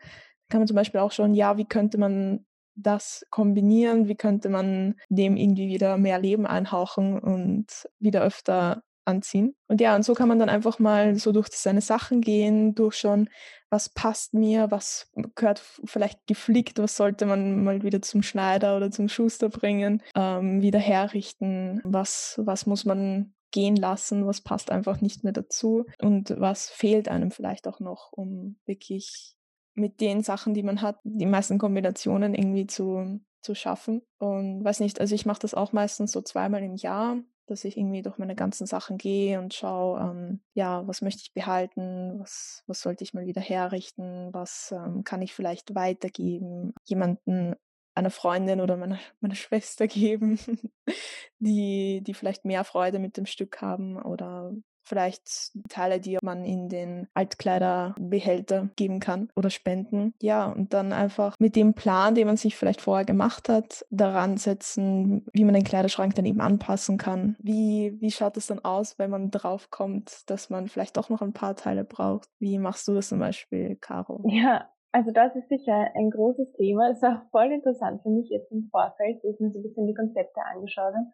kann 0.50 0.62
man 0.62 0.68
zum 0.68 0.76
Beispiel 0.76 1.02
auch 1.02 1.12
schauen, 1.12 1.34
ja, 1.34 1.58
wie 1.58 1.66
könnte 1.66 1.98
man 1.98 2.46
das 2.76 3.26
kombinieren, 3.30 4.08
wie 4.08 4.16
könnte 4.16 4.50
man 4.50 4.96
dem 5.10 5.36
irgendwie 5.36 5.68
wieder 5.68 5.98
mehr 5.98 6.20
Leben 6.20 6.48
einhauchen 6.48 7.20
und 7.20 7.90
wieder 8.00 8.24
öfter 8.24 8.84
anziehen. 9.06 9.56
Und 9.68 9.82
ja, 9.82 9.96
und 9.96 10.04
so 10.04 10.14
kann 10.14 10.28
man 10.28 10.40
dann 10.40 10.50
einfach 10.50 10.80
mal 10.80 11.16
so 11.16 11.32
durch 11.32 11.48
seine 11.52 11.82
Sachen 11.82 12.22
gehen, 12.22 12.76
durchschauen, 12.76 13.30
was 13.70 13.90
passt 13.90 14.34
mir, 14.34 14.70
was 14.70 15.10
gehört 15.36 15.60
vielleicht 15.86 16.28
geflickt, 16.28 16.78
was 16.80 16.98
sollte 16.98 17.26
man 17.26 17.64
mal 17.64 17.84
wieder 17.84 18.02
zum 18.02 18.22
Schneider 18.22 18.78
oder 18.78 18.92
zum 18.92 19.08
Schuster 19.08 19.50
bringen, 19.50 20.04
ähm, 20.16 20.62
wieder 20.62 20.80
herrichten, 20.80 21.82
was, 21.84 22.40
was 22.44 22.66
muss 22.66 22.86
man 22.86 23.34
gehen 23.52 23.76
lassen, 23.76 24.26
was 24.26 24.42
passt 24.42 24.72
einfach 24.72 25.02
nicht 25.02 25.24
mehr 25.24 25.34
dazu 25.34 25.86
und 26.02 26.34
was 26.40 26.70
fehlt 26.70 27.10
einem 27.10 27.32
vielleicht 27.32 27.68
auch 27.68 27.80
noch, 27.80 28.12
um 28.12 28.58
wirklich 28.66 29.36
mit 29.74 30.02
den 30.02 30.22
Sachen, 30.22 30.54
die 30.54 30.64
man 30.64 30.82
hat, 30.82 31.00
die 31.04 31.26
meisten 31.26 31.58
Kombinationen 31.58 32.34
irgendwie 32.34 32.68
zu, 32.68 33.22
zu 33.42 33.56
schaffen. 33.56 34.02
Und 34.20 34.64
weiß 34.64 34.80
nicht, 34.80 35.00
also 35.00 35.16
ich 35.16 35.26
mache 35.26 35.40
das 35.40 35.54
auch 35.54 35.74
meistens 35.74 36.12
so 36.12 36.22
zweimal 36.22 36.64
im 36.64 36.76
Jahr, 36.76 37.18
dass 37.52 37.66
ich 37.66 37.78
irgendwie 37.78 38.02
durch 38.02 38.18
meine 38.18 38.36
ganzen 38.36 38.66
Sachen 38.66 38.98
gehe 38.98 39.38
und 39.40 39.54
schaue, 39.54 40.00
ähm, 40.00 40.42
ja, 40.54 40.88
was 40.88 41.02
möchte 41.02 41.22
ich 41.24 41.34
behalten, 41.34 42.20
was, 42.20 42.64
was 42.66 42.82
sollte 42.82 43.04
ich 43.04 43.14
mal 43.14 43.26
wieder 43.26 43.42
herrichten, 43.42 44.30
was 44.32 44.72
ähm, 44.72 45.04
kann 45.04 45.22
ich 45.22 45.34
vielleicht 45.34 45.76
weitergeben, 45.76 46.74
jemanden, 46.86 47.56
einer 47.94 48.10
Freundin 48.10 48.62
oder 48.62 48.78
meiner, 48.78 49.00
meiner 49.20 49.36
Schwester 49.36 49.88
geben, 49.88 50.40
die, 51.40 52.02
die 52.02 52.14
vielleicht 52.14 52.46
mehr 52.46 52.64
Freude 52.64 53.00
mit 53.00 53.18
dem 53.18 53.26
Stück 53.26 53.62
haben 53.62 54.02
oder 54.02 54.54
vielleicht 54.92 55.54
Teile, 55.70 56.02
die 56.02 56.18
man 56.22 56.44
in 56.44 56.68
den 56.68 57.08
Altkleiderbehälter 57.14 58.70
geben 58.76 59.00
kann 59.00 59.30
oder 59.38 59.50
spenden. 59.50 60.14
Ja, 60.22 60.52
und 60.52 60.74
dann 60.74 60.92
einfach 60.92 61.38
mit 61.40 61.56
dem 61.56 61.74
Plan, 61.74 62.14
den 62.14 62.28
man 62.28 62.36
sich 62.36 62.58
vielleicht 62.58 62.82
vorher 62.82 63.06
gemacht 63.06 63.48
hat, 63.48 63.86
daran 63.90 64.36
setzen, 64.36 65.26
wie 65.32 65.46
man 65.46 65.54
den 65.54 65.64
Kleiderschrank 65.64 66.14
dann 66.16 66.26
eben 66.26 66.42
anpassen 66.42 66.98
kann. 66.98 67.38
Wie, 67.40 67.96
wie 68.02 68.12
schaut 68.12 68.36
es 68.36 68.48
dann 68.48 68.60
aus, 68.60 69.00
wenn 69.00 69.10
man 69.10 69.32
drauf 69.32 69.70
kommt, 69.70 70.30
dass 70.30 70.50
man 70.50 70.68
vielleicht 70.68 70.98
doch 70.98 71.10
noch 71.10 71.22
ein 71.22 71.32
paar 71.32 71.56
Teile 71.56 71.86
braucht? 71.86 72.28
Wie 72.40 72.58
machst 72.58 72.86
du 72.90 72.94
das 72.94 73.08
zum 73.08 73.20
Beispiel, 73.20 73.78
Caro? 73.78 74.22
Ja, 74.28 74.70
also 74.92 75.12
das 75.12 75.34
ist 75.38 75.48
sicher 75.48 75.90
ein 75.96 76.10
großes 76.10 76.52
Thema. 76.58 76.90
Es 76.92 77.02
war 77.02 77.26
voll 77.32 77.50
interessant 77.54 78.02
für 78.04 78.10
mich 78.10 78.30
jetzt 78.30 78.52
im 78.52 78.68
Vorfeld, 78.70 79.24
wo 79.24 79.30
ich 79.32 79.40
mir 79.40 79.52
so 79.52 79.60
ein 79.60 79.64
bisschen 79.64 79.88
die 79.88 79.94
Konzepte 79.94 80.42
angeschaut 80.44 80.94
habe. 80.94 81.08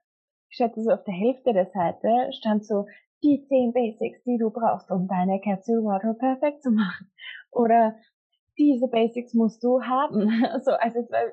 Ich 0.49 0.61
hatte 0.61 0.81
so 0.81 0.91
auf 0.91 1.03
der 1.03 1.13
Hälfte 1.13 1.53
der 1.53 1.67
Seite 1.67 2.31
stand 2.31 2.65
so 2.65 2.85
die 3.23 3.45
zehn 3.47 3.73
Basics, 3.73 4.23
die 4.23 4.37
du 4.37 4.49
brauchst, 4.49 4.91
um 4.91 5.07
deine 5.07 5.39
Capsule 5.41 5.83
Wardrobe 5.83 6.19
perfekt 6.19 6.63
zu 6.63 6.71
machen. 6.71 7.09
Oder 7.51 7.95
diese 8.57 8.87
Basics 8.87 9.33
musst 9.33 9.63
du 9.63 9.81
haben. 9.81 10.29
So, 10.63 10.71
also 10.71 10.99
es 10.99 11.11
war 11.11 11.31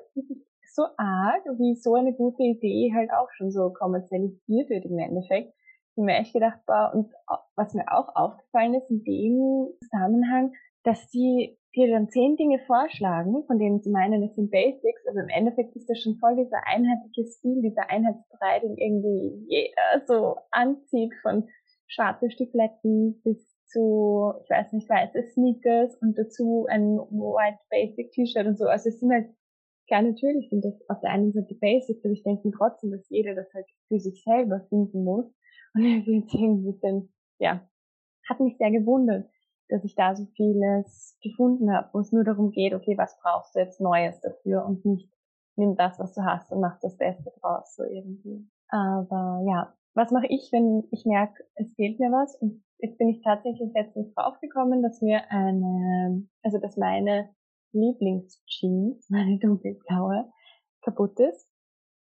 so 0.73 0.83
arg, 0.97 1.43
wie 1.57 1.75
so 1.75 1.95
eine 1.95 2.13
gute 2.13 2.43
Idee 2.43 2.91
halt 2.93 3.09
auch 3.11 3.29
schon 3.37 3.51
so 3.51 3.71
kommerzialisiert 3.71 4.69
wird 4.69 4.85
im 4.85 4.99
Endeffekt. 4.99 5.53
Ich 5.95 6.03
mir 6.03 6.17
echt 6.17 6.33
gedacht, 6.33 6.59
boah, 6.67 6.91
und 6.93 7.13
was 7.55 7.73
mir 7.73 7.85
auch 7.89 8.13
aufgefallen 8.15 8.73
ist 8.73 8.89
in 8.91 9.03
dem 9.03 9.69
Zusammenhang, 9.79 10.53
dass 10.83 11.09
die 11.09 11.57
dir 11.73 11.89
dann 11.89 12.09
zehn 12.09 12.35
Dinge 12.35 12.59
vorschlagen, 12.67 13.43
von 13.47 13.59
denen 13.59 13.81
sie 13.81 13.91
meinen, 13.91 14.23
es 14.23 14.35
sind 14.35 14.51
Basics, 14.51 15.07
aber 15.09 15.21
im 15.21 15.29
Endeffekt 15.29 15.75
ist 15.75 15.89
das 15.89 15.99
schon 15.99 16.17
voll 16.17 16.35
dieser 16.35 16.65
einheitliche 16.65 17.25
Stil, 17.25 17.61
dieser 17.61 17.89
Einheitsbrei, 17.89 18.59
den 18.59 18.77
irgendwie 18.77 19.45
jeder 19.47 20.05
so 20.05 20.37
anzieht, 20.51 21.13
von 21.21 21.47
schwarze 21.87 22.29
Stifletten 22.29 23.21
bis 23.23 23.55
zu, 23.65 24.33
ich 24.43 24.49
weiß 24.49 24.73
nicht, 24.73 24.89
weiße 24.89 25.23
Sneakers 25.31 25.95
und 26.01 26.17
dazu 26.17 26.65
ein 26.69 26.97
White 26.97 27.59
Basic 27.69 28.11
T-Shirt 28.11 28.45
und 28.45 28.57
so. 28.57 28.65
Also 28.65 28.89
es 28.89 28.99
sind 28.99 29.11
halt, 29.11 29.27
klar, 29.87 30.01
natürlich 30.01 30.49
sind 30.49 30.63
das 30.63 30.73
auf 30.89 30.99
der 31.01 31.11
einen 31.11 31.33
Seite 31.33 31.55
Basics, 31.55 32.03
aber 32.03 32.13
ich 32.13 32.23
denke 32.23 32.51
trotzdem, 32.51 32.91
dass 32.91 33.09
jeder 33.09 33.35
das 33.35 33.53
halt 33.53 33.65
für 33.87 33.99
sich 33.99 34.23
selber 34.23 34.61
finden 34.69 35.03
muss. 35.03 35.25
Und 35.73 35.83
irgendwie 35.83 36.45
ein 36.45 36.63
bisschen, 36.63 37.13
ja, 37.39 37.67
hat 38.29 38.39
mich 38.39 38.57
sehr 38.57 38.71
gewundert, 38.71 39.29
dass 39.69 39.83
ich 39.83 39.95
da 39.95 40.15
so 40.15 40.25
vieles 40.35 41.17
gefunden 41.21 41.73
habe, 41.73 41.89
wo 41.93 41.99
es 41.99 42.11
nur 42.11 42.23
darum 42.23 42.51
geht, 42.51 42.73
okay, 42.73 42.97
was 42.97 43.17
brauchst 43.21 43.55
du 43.55 43.59
jetzt 43.59 43.81
Neues 43.81 44.19
dafür 44.21 44.65
und 44.65 44.85
nicht 44.85 45.11
nimm 45.57 45.75
das, 45.75 45.99
was 45.99 46.13
du 46.13 46.23
hast 46.23 46.51
und 46.51 46.61
mach 46.61 46.79
das 46.81 46.97
Beste 46.97 47.31
draus, 47.39 47.75
so 47.75 47.83
irgendwie. 47.83 48.47
Aber 48.69 49.41
ja, 49.47 49.73
was 49.95 50.11
mache 50.11 50.27
ich, 50.27 50.49
wenn 50.51 50.83
ich 50.91 51.05
merke, 51.05 51.43
es 51.55 51.73
fehlt 51.75 51.99
mir 51.99 52.11
was? 52.11 52.35
Und 52.35 52.63
jetzt 52.79 52.97
bin 52.97 53.09
ich 53.09 53.21
tatsächlich 53.23 53.71
letztens 53.73 54.13
draufgekommen, 54.13 54.83
dass 54.83 55.01
mir 55.01 55.21
eine, 55.31 56.27
also 56.43 56.59
dass 56.59 56.77
meine 56.77 57.29
Lieblingsjeans, 57.71 59.07
meine 59.09 59.39
dunkelblaue, 59.39 60.29
kaputt 60.81 61.19
ist. 61.19 61.49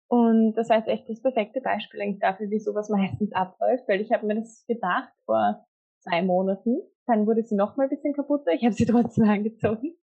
Und 0.08 0.54
das 0.54 0.70
war 0.70 0.78
jetzt 0.78 0.88
echt 0.88 1.10
das 1.10 1.22
perfekte 1.22 1.62
Beispiel 1.62 2.02
eigentlich 2.02 2.20
dafür, 2.20 2.50
wie 2.50 2.60
sowas 2.60 2.90
meistens 2.90 3.34
abläuft, 3.34 3.88
weil 3.88 4.02
ich 4.02 4.12
habe 4.12 4.26
mir 4.26 4.36
das 4.36 4.66
gedacht 4.68 5.12
vor 5.26 5.66
zwei 6.00 6.22
Monaten. 6.22 6.82
Dann 7.08 7.26
wurde 7.26 7.44
sie 7.44 7.56
noch 7.56 7.78
mal 7.78 7.84
ein 7.84 7.90
bisschen 7.90 8.14
kaputter. 8.14 8.52
Ich 8.52 8.64
habe 8.64 8.74
sie 8.74 8.86
trotzdem 8.86 9.30
angezogen. 9.30 9.96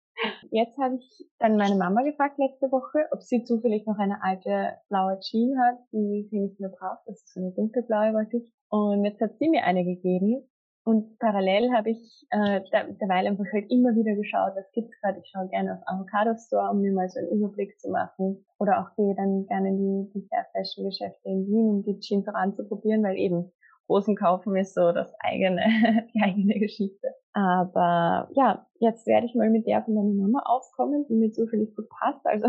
Jetzt 0.52 0.78
habe 0.78 0.96
ich 0.96 1.26
dann 1.40 1.58
meine 1.58 1.76
Mama 1.76 2.04
gefragt 2.04 2.38
letzte 2.38 2.72
Woche, 2.72 3.08
ob 3.12 3.22
sie 3.24 3.44
zufällig 3.44 3.86
noch 3.86 3.98
eine 3.98 4.22
alte 4.24 4.78
blaue 4.90 5.20
Jeans 5.20 5.58
hat, 5.58 5.80
die 5.92 6.28
sie 6.30 6.40
nicht 6.40 6.60
mehr 6.60 6.70
braucht. 6.70 7.02
Das 7.06 7.18
ist 7.18 7.34
so 7.34 7.40
eine 7.40 7.52
dunkelblaue, 7.52 8.14
wollte 8.14 8.38
ich. 8.38 8.52
Und 8.70 9.06
jetzt 9.06 9.22
hat 9.22 9.38
sie 9.40 9.50
mir 9.50 9.64
eine 9.64 9.84
gegeben. 9.84 10.48
Und 10.84 11.20
parallel 11.20 11.72
habe 11.74 11.92
ich 11.92 12.26
äh, 12.32 12.62
derweil 13.00 13.28
einfach 13.28 13.46
halt 13.54 13.70
immer 13.70 13.96
wieder 13.96 14.16
geschaut, 14.16 14.54
was 14.56 14.72
gibt's 14.72 15.00
gerade. 15.00 15.20
Ich 15.20 15.30
schaue 15.30 15.48
gerne 15.48 15.76
auf 15.76 15.88
Avocado 15.88 16.36
Store, 16.36 16.72
um 16.72 16.82
mir 16.82 16.92
mal 16.92 17.08
so 17.08 17.20
einen 17.20 17.30
Überblick 17.30 17.80
zu 17.80 17.90
machen. 17.90 18.44
Oder 18.58 18.82
auch 18.82 18.96
gehe 18.96 19.14
dann 19.16 19.46
gerne 19.46 19.70
in 19.70 19.78
die, 19.78 20.14
die 20.14 20.28
Fair 20.28 20.48
Fashion 20.54 20.86
Geschäfte 20.86 21.30
in 21.30 21.48
Wien, 21.48 21.70
um 21.70 21.84
die 21.84 22.00
Jeans 22.00 22.28
auch 22.28 22.34
anzuprobieren, 22.34 23.04
weil 23.04 23.18
eben 23.18 23.52
Hosen 23.92 24.16
kaufen 24.16 24.56
ist 24.56 24.74
so 24.74 24.92
das 24.92 25.14
eigene, 25.20 25.62
die 26.14 26.22
eigene 26.22 26.60
Geschichte. 26.60 27.14
Aber 27.34 28.30
ja, 28.34 28.66
jetzt 28.80 29.06
werde 29.08 29.26
ich 29.26 29.36
mal 29.36 29.50
mit 29.50 29.68
der 29.68 29.84
von 29.84 29.94
meiner 29.94 30.14
Mama 30.14 30.44
auskommen, 30.46 31.06
die 31.08 31.16
mir 31.16 31.32
zufällig 31.32 31.76
gut 31.76 31.90
passt. 31.90 32.26
Also 32.26 32.48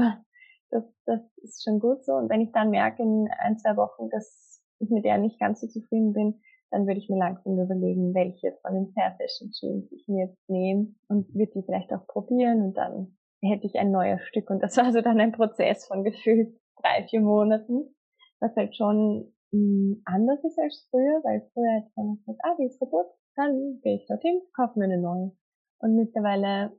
das, 0.71 0.85
das 1.07 1.21
ist 1.39 1.63
schon 1.65 1.81
gut 1.81 2.05
so. 2.05 2.15
Und 2.15 2.31
wenn 2.31 2.41
ich 2.41 2.53
dann 2.53 2.71
merke 2.71 3.03
in 3.03 3.29
ein, 3.39 3.59
zwei 3.59 3.77
Wochen, 3.77 4.09
dass 4.11 4.63
ich 4.79 4.91
mit 4.91 5.05
der 5.05 5.19
nicht 5.19 5.39
ganz 5.39 5.61
so 5.61 5.67
zufrieden 5.67 6.13
bin, 6.13 6.41
dann 6.71 6.87
würde 6.87 6.99
ich 6.99 7.09
mir 7.09 7.19
langsam 7.19 7.59
überlegen, 7.59 8.15
welche 8.15 8.57
von 8.63 8.75
den 8.75 8.93
Fair 8.93 9.15
Fashion 9.19 9.51
Jeans 9.53 9.93
ich 9.93 10.09
mir 10.09 10.27
jetzt 10.27 10.49
nehme 10.49 10.95
und 11.09 11.33
würde 11.35 11.53
die 11.55 11.63
vielleicht 11.63 11.93
auch 11.93 12.07
probieren 12.07 12.63
und 12.63 12.75
dann 12.75 13.19
hätte 13.43 13.67
ich 13.67 13.77
ein 13.77 13.91
neues 13.91 14.23
Stück. 14.23 14.49
Und 14.49 14.63
das 14.63 14.77
war 14.79 14.91
so 14.93 15.03
dann 15.03 15.21
ein 15.21 15.33
Prozess 15.33 15.87
von 15.87 16.03
gefühlt 16.03 16.59
drei, 16.81 17.07
vier 17.09 17.21
Monaten, 17.21 17.95
was 18.41 18.57
halt 18.57 18.75
schon 18.75 19.33
mh, 19.53 19.99
anders 20.05 20.43
ist 20.45 20.59
als 20.59 20.87
früher, 20.91 21.21
weil 21.25 21.43
früher 21.55 21.71
hätte 21.81 21.91
man 21.97 22.17
gesagt, 22.19 22.41
ah, 22.45 22.57
die 22.59 22.67
ist 22.67 22.79
kaputt, 22.81 23.07
dann 23.37 23.81
gehe 23.83 23.97
ich 23.97 24.07
dorthin, 24.07 24.41
kaufe 24.55 24.79
mir 24.79 24.87
eine 24.87 24.99
neue. 24.99 25.33
Und 25.81 25.97
mittlerweile 25.97 26.73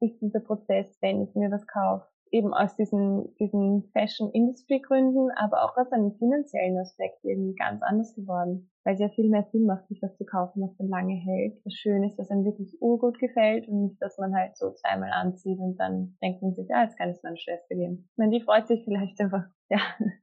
ist 0.00 0.20
dieser 0.20 0.40
Prozess, 0.40 0.96
wenn 1.00 1.22
ich 1.22 1.34
mir 1.34 1.50
was 1.50 1.66
kaufe, 1.66 2.06
eben 2.30 2.54
aus 2.54 2.76
diesen, 2.76 3.34
diesen 3.36 3.90
Fashion-Industry-Gründen, 3.92 5.30
aber 5.36 5.64
auch 5.64 5.76
aus 5.76 5.90
einem 5.92 6.12
finanziellen 6.18 6.78
Aspekt 6.78 7.24
eben 7.24 7.54
ganz 7.56 7.82
anders 7.82 8.14
geworden. 8.14 8.70
Weil 8.88 8.94
es 8.94 9.00
ja 9.00 9.10
viel 9.10 9.28
mehr 9.28 9.44
Sinn 9.52 9.66
macht, 9.66 9.86
sich 9.88 10.00
was 10.00 10.16
zu 10.16 10.24
kaufen, 10.24 10.62
was 10.62 10.74
dann 10.78 10.88
lange 10.88 11.12
hält, 11.12 11.60
was 11.62 11.74
schön 11.74 12.04
ist, 12.04 12.16
was 12.16 12.30
einem 12.30 12.46
wirklich 12.46 12.74
urgut 12.80 13.18
gefällt 13.18 13.68
und 13.68 13.82
nicht, 13.82 14.00
dass 14.00 14.16
man 14.16 14.34
halt 14.34 14.56
so 14.56 14.72
zweimal 14.72 15.10
anzieht 15.12 15.58
und 15.58 15.76
dann 15.76 16.16
denkt 16.22 16.40
man 16.40 16.54
sich, 16.54 16.66
ja, 16.70 16.84
jetzt 16.84 16.96
kann 16.96 17.10
es 17.10 17.22
meiner 17.22 17.36
Schwester. 17.36 17.66
Ich 17.72 18.16
meine, 18.16 18.30
die 18.30 18.42
freut 18.42 18.66
sich 18.66 18.82
vielleicht 18.84 19.20
einfach, 19.20 19.42
ja, 19.68 19.78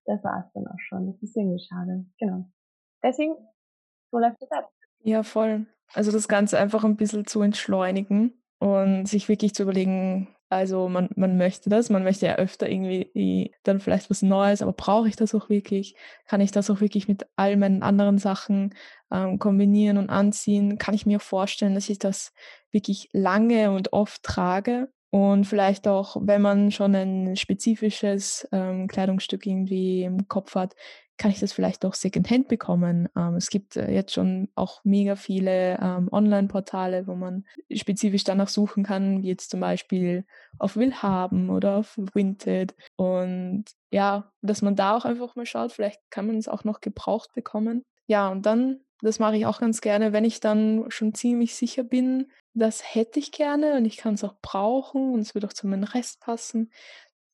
das 0.05 0.23
war's 0.23 0.51
dann 0.55 0.65
auch 0.65 0.79
schon. 0.79 1.05
Das 1.05 1.21
ist 1.21 1.37
irgendwie 1.37 1.63
schade. 1.63 2.07
Genau. 2.17 2.45
Deswegen, 3.03 3.35
so 4.09 4.17
läuft 4.17 4.41
es 4.41 4.49
ab. 4.49 4.71
Ja, 5.03 5.21
voll. 5.21 5.67
Also 5.93 6.11
das 6.11 6.27
Ganze 6.27 6.57
einfach 6.57 6.83
ein 6.83 6.95
bisschen 6.95 7.27
zu 7.27 7.43
entschleunigen 7.43 8.33
und 8.57 9.05
sich 9.07 9.29
wirklich 9.29 9.53
zu 9.53 9.61
überlegen, 9.61 10.27
also 10.55 10.87
man, 10.87 11.09
man 11.17 11.35
möchte 11.37 11.69
das, 11.69 11.89
man 11.89 12.03
möchte 12.03 12.25
ja 12.25 12.35
öfter 12.35 12.69
irgendwie 12.69 13.53
dann 13.63 13.81
vielleicht 13.81 14.09
was 14.09 14.21
Neues, 14.21 14.61
aber 14.61 14.71
brauche 14.71 15.09
ich 15.09 15.17
das 15.17 15.35
auch 15.35 15.49
wirklich? 15.49 15.95
Kann 16.27 16.39
ich 16.39 16.51
das 16.51 16.69
auch 16.69 16.79
wirklich 16.79 17.09
mit 17.09 17.27
all 17.35 17.57
meinen 17.57 17.83
anderen 17.83 18.19
Sachen 18.19 18.73
ähm, 19.11 19.37
kombinieren 19.37 19.97
und 19.97 20.09
anziehen? 20.09 20.77
Kann 20.77 20.95
ich 20.95 21.05
mir 21.05 21.19
vorstellen, 21.19 21.75
dass 21.75 21.89
ich 21.89 21.99
das 21.99 22.33
wirklich 22.71 23.09
lange 23.11 23.71
und 23.71 23.91
oft 23.91 24.23
trage? 24.23 24.89
Und 25.09 25.45
vielleicht 25.45 25.89
auch, 25.89 26.15
wenn 26.21 26.41
man 26.41 26.71
schon 26.71 26.95
ein 26.95 27.35
spezifisches 27.35 28.47
ähm, 28.53 28.87
Kleidungsstück 28.87 29.45
irgendwie 29.45 30.03
im 30.03 30.29
Kopf 30.29 30.55
hat, 30.55 30.73
kann 31.17 31.31
ich 31.31 31.39
das 31.39 31.53
vielleicht 31.53 31.85
auch 31.85 31.93
Secondhand 31.93 32.47
bekommen. 32.47 33.07
Ähm, 33.15 33.35
es 33.35 33.49
gibt 33.49 33.77
äh, 33.77 33.91
jetzt 33.91 34.13
schon 34.13 34.49
auch 34.55 34.81
mega 34.83 35.15
viele 35.15 35.79
ähm, 35.81 36.09
Online-Portale, 36.11 37.07
wo 37.07 37.15
man 37.15 37.45
spezifisch 37.71 38.23
danach 38.23 38.49
suchen 38.49 38.83
kann, 38.83 39.23
wie 39.23 39.27
jetzt 39.27 39.49
zum 39.49 39.59
Beispiel 39.59 40.25
auf 40.59 40.75
Willhaben 40.75 41.49
oder 41.49 41.77
auf 41.77 41.97
Vinted. 42.13 42.75
Und 42.95 43.65
ja, 43.91 44.31
dass 44.41 44.61
man 44.61 44.75
da 44.75 44.95
auch 44.95 45.05
einfach 45.05 45.35
mal 45.35 45.45
schaut, 45.45 45.71
vielleicht 45.71 46.01
kann 46.09 46.27
man 46.27 46.37
es 46.37 46.47
auch 46.47 46.63
noch 46.63 46.81
gebraucht 46.81 47.33
bekommen. 47.33 47.83
Ja, 48.07 48.29
und 48.29 48.45
dann, 48.45 48.81
das 49.01 49.19
mache 49.19 49.37
ich 49.37 49.45
auch 49.45 49.59
ganz 49.59 49.81
gerne, 49.81 50.13
wenn 50.13 50.25
ich 50.25 50.39
dann 50.41 50.85
schon 50.89 51.13
ziemlich 51.13 51.55
sicher 51.55 51.83
bin, 51.83 52.31
das 52.53 52.95
hätte 52.95 53.19
ich 53.19 53.31
gerne 53.31 53.75
und 53.75 53.85
ich 53.85 53.97
kann 53.97 54.13
es 54.13 54.23
auch 54.23 54.35
brauchen 54.41 55.13
und 55.13 55.19
es 55.19 55.35
wird 55.35 55.45
auch 55.45 55.53
zu 55.53 55.67
meinem 55.67 55.83
Rest 55.83 56.21
passen, 56.21 56.71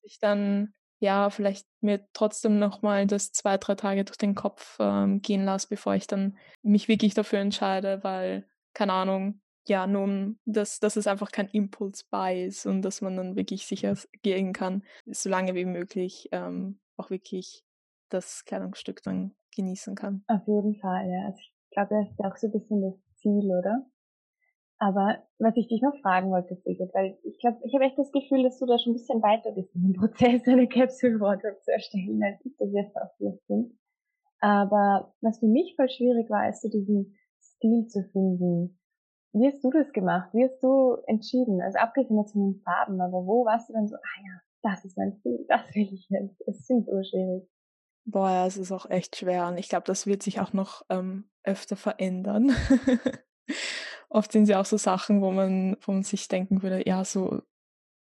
ich 0.04 0.20
dann 0.20 0.74
ja, 1.02 1.32
vielleicht 1.32 1.68
mir 1.82 2.08
trotzdem 2.14 2.60
nochmal 2.60 3.08
das 3.08 3.32
zwei, 3.32 3.58
drei 3.58 3.74
Tage 3.74 4.06
durch 4.06 4.18
den 4.18 4.36
Kopf 4.36 4.78
ähm, 4.80 5.22
gehen 5.22 5.44
lasse, 5.44 5.68
bevor 5.68 5.96
ich 5.96 6.06
dann 6.06 6.38
mich 6.62 6.88
wirklich 6.88 7.16
dafür 7.16 7.40
entscheide, 7.40 8.04
weil, 8.04 8.48
keine 8.74 8.94
Ahnung, 8.94 9.42
ja, 9.68 9.88
nun, 9.88 10.40
dass, 10.46 10.80
dass 10.80 10.98
es 10.98 11.08
einfach 11.08 11.32
kein 11.32 11.48
Impuls-Buy 11.48 12.46
ist 12.46 12.68
und 12.68 12.84
dass 12.84 13.02
man 13.02 13.18
dann 13.18 13.36
wirklich 13.36 13.66
sicher 13.66 13.96
gehen 14.22 14.54
kann, 14.54 14.84
so 15.08 15.30
lange 15.30 15.56
wie 15.56 15.66
möglich 15.66 16.30
ähm, 16.32 16.80
auch 16.98 17.10
wirklich 17.10 17.64
das 18.10 18.46
Kleidungsstück 18.46 19.02
dann 19.02 19.34
genießen 19.56 19.96
kann. 19.96 20.24
Auf 20.28 20.46
jeden 20.46 20.76
Fall, 20.76 21.10
ja. 21.10 21.26
Also 21.26 21.40
ich 21.40 21.72
glaube, 21.72 21.96
das 21.96 22.12
ist 22.12 22.20
ja 22.20 22.32
auch 22.32 22.38
so 22.38 22.48
ein 22.48 22.52
bisschen 22.52 22.82
das 22.82 22.94
Ziel, 23.16 23.46
oder? 23.46 23.88
Aber 24.82 25.22
was 25.38 25.56
ich 25.58 25.68
dich 25.68 25.84
noch 25.84 25.96
fragen 26.02 26.32
wollte, 26.32 26.56
Sigrid, 26.56 26.92
weil 26.96 27.16
ich 27.22 27.38
glaube, 27.38 27.60
ich 27.64 27.76
habe 27.76 27.86
echt 27.86 28.00
das 28.00 28.12
Gefühl, 28.12 28.42
dass 28.42 28.58
du 28.58 28.66
da 28.66 28.80
schon 28.80 28.94
ein 28.94 28.96
bisschen 28.96 29.22
weiter 29.22 29.52
bist 29.52 29.76
in 29.76 29.84
dem 29.84 29.94
Prozess, 30.02 30.42
eine 30.48 30.68
Capsule 30.68 31.20
Wardrobe 31.20 31.60
zu 31.62 31.72
erstellen, 31.72 32.20
als 32.24 32.44
ich 32.44 32.58
das 32.58 32.70
jetzt 32.74 32.98
auch 32.98 33.14
jetzt 33.20 33.48
bin. 33.48 33.78
Aber 34.40 35.14
was 35.22 35.38
für 35.38 35.46
mich 35.46 35.76
voll 35.76 35.88
schwierig 35.88 36.32
war, 36.32 36.50
ist 36.50 36.64
so 36.64 36.70
diesen 36.70 37.16
Stil 37.40 37.86
zu 37.90 38.04
finden. 38.12 38.80
Wie 39.34 39.46
hast 39.46 39.64
du 39.64 39.70
das 39.70 39.94
gemacht? 39.94 40.34
Wie 40.34 40.46
hast 40.46 40.60
du 40.64 40.98
entschieden? 41.06 41.62
Also 41.62 41.78
abgesehen 41.78 42.18
jetzt 42.18 42.34
von 42.34 42.52
den 42.52 42.62
Farben, 42.64 43.00
aber 43.02 43.24
wo 43.24 43.46
warst 43.46 43.70
du 43.70 43.74
dann 43.74 43.88
so, 43.88 43.98
ah 43.98 44.22
ja, 44.26 44.42
das 44.64 44.84
ist 44.84 44.98
mein 44.98 45.14
Stil, 45.14 45.46
das 45.48 45.62
will 45.76 45.94
ich 45.94 46.10
jetzt. 46.10 46.42
Es 46.48 46.58
ist 46.58 46.68
so 46.68 47.04
schwierig. 47.04 47.48
Boah, 48.06 48.32
ja, 48.32 48.48
es 48.48 48.58
ist 48.58 48.72
auch 48.72 48.90
echt 48.90 49.16
schwer 49.16 49.48
und 49.48 49.60
ich 49.60 49.70
glaube, 49.70 49.86
das 49.86 50.08
wird 50.08 50.24
sich 50.24 50.40
auch 50.40 50.54
noch 50.54 50.82
ähm, 50.90 51.30
öfter 51.44 51.76
verändern. 51.76 52.50
oft 54.12 54.32
sind 54.32 54.48
ja 54.48 54.60
auch 54.60 54.66
so 54.66 54.78
Sachen, 54.78 55.22
wo 55.22 55.32
man, 55.32 55.78
wo 55.82 56.00
sich 56.02 56.28
denken 56.28 56.62
würde, 56.62 56.88
ja, 56.88 57.04
so, 57.04 57.42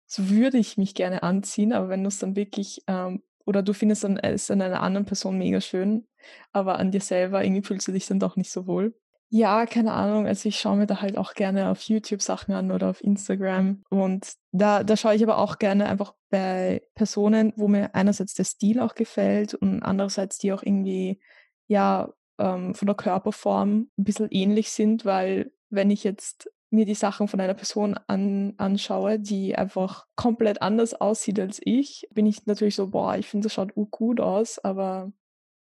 so 0.06 0.30
würde 0.30 0.58
ich 0.58 0.78
mich 0.78 0.94
gerne 0.94 1.24
anziehen, 1.24 1.74
aber 1.74 1.90
wenn 1.90 2.04
du 2.04 2.10
es 2.10 2.20
dann 2.20 2.36
wirklich, 2.36 2.84
ähm, 2.88 3.24
oder 3.46 3.64
du 3.64 3.74
findest 3.74 4.04
dann 4.04 4.18
es 4.18 4.52
an 4.52 4.62
einer 4.62 4.84
anderen 4.84 5.06
Person 5.06 5.38
mega 5.38 5.62
schön, 5.62 6.08
aber 6.52 6.78
an 6.78 6.92
dir 6.92 7.02
selber 7.02 7.44
irgendwie 7.44 7.64
fühlst 7.64 7.88
du 7.88 7.92
dich 7.92 8.08
dann 8.08 8.20
doch 8.20 8.36
nicht 8.36 8.52
so 8.52 8.68
wohl. 8.68 8.94
Ja, 9.34 9.66
keine 9.66 9.94
Ahnung. 9.94 10.28
Also 10.28 10.50
ich 10.50 10.60
schaue 10.60 10.76
mir 10.76 10.88
da 10.88 11.02
halt 11.02 11.18
auch 11.18 11.34
gerne 11.34 11.70
auf 11.70 11.82
YouTube 11.84 12.22
Sachen 12.22 12.54
an 12.54 12.70
oder 12.70 12.90
auf 12.90 13.02
Instagram. 13.02 13.82
Und 13.90 14.34
da, 14.52 14.84
da 14.84 14.98
schaue 14.98 15.16
ich 15.16 15.24
aber 15.24 15.38
auch 15.38 15.58
gerne 15.58 15.88
einfach 15.88 16.14
bei 16.30 16.82
Personen, 16.96 17.54
wo 17.56 17.70
mir 17.70 17.96
einerseits 17.96 18.34
der 18.34 18.44
Stil 18.44 18.82
auch 18.82 18.94
gefällt 18.94 19.54
und 19.54 19.84
andererseits 19.84 20.38
die 20.38 20.52
auch 20.52 20.64
irgendwie, 20.64 21.22
ja, 21.68 22.12
ähm, 22.40 22.76
von 22.76 22.86
der 22.86 22.96
Körperform 22.96 23.90
ein 23.98 24.04
bisschen 24.04 24.28
ähnlich 24.32 24.72
sind, 24.72 25.06
weil 25.06 25.54
wenn 25.72 25.90
ich 25.90 26.04
jetzt 26.04 26.52
mir 26.70 26.86
die 26.86 26.96
Sachen 26.96 27.28
von 27.28 27.40
einer 27.42 27.54
Person 27.54 27.98
an, 28.08 28.54
anschaue, 28.58 29.20
die 29.20 29.56
einfach 29.56 30.06
komplett 30.16 30.62
anders 30.62 30.94
aussieht 30.94 31.40
als 31.40 31.60
ich, 31.64 32.08
bin 32.14 32.26
ich 32.26 32.46
natürlich 32.46 32.76
so, 32.76 32.88
boah, 32.88 33.18
ich 33.18 33.28
finde, 33.28 33.46
das 33.46 33.54
schaut 33.54 33.74
gut 33.76 34.22
aus, 34.22 34.60
aber 34.60 35.12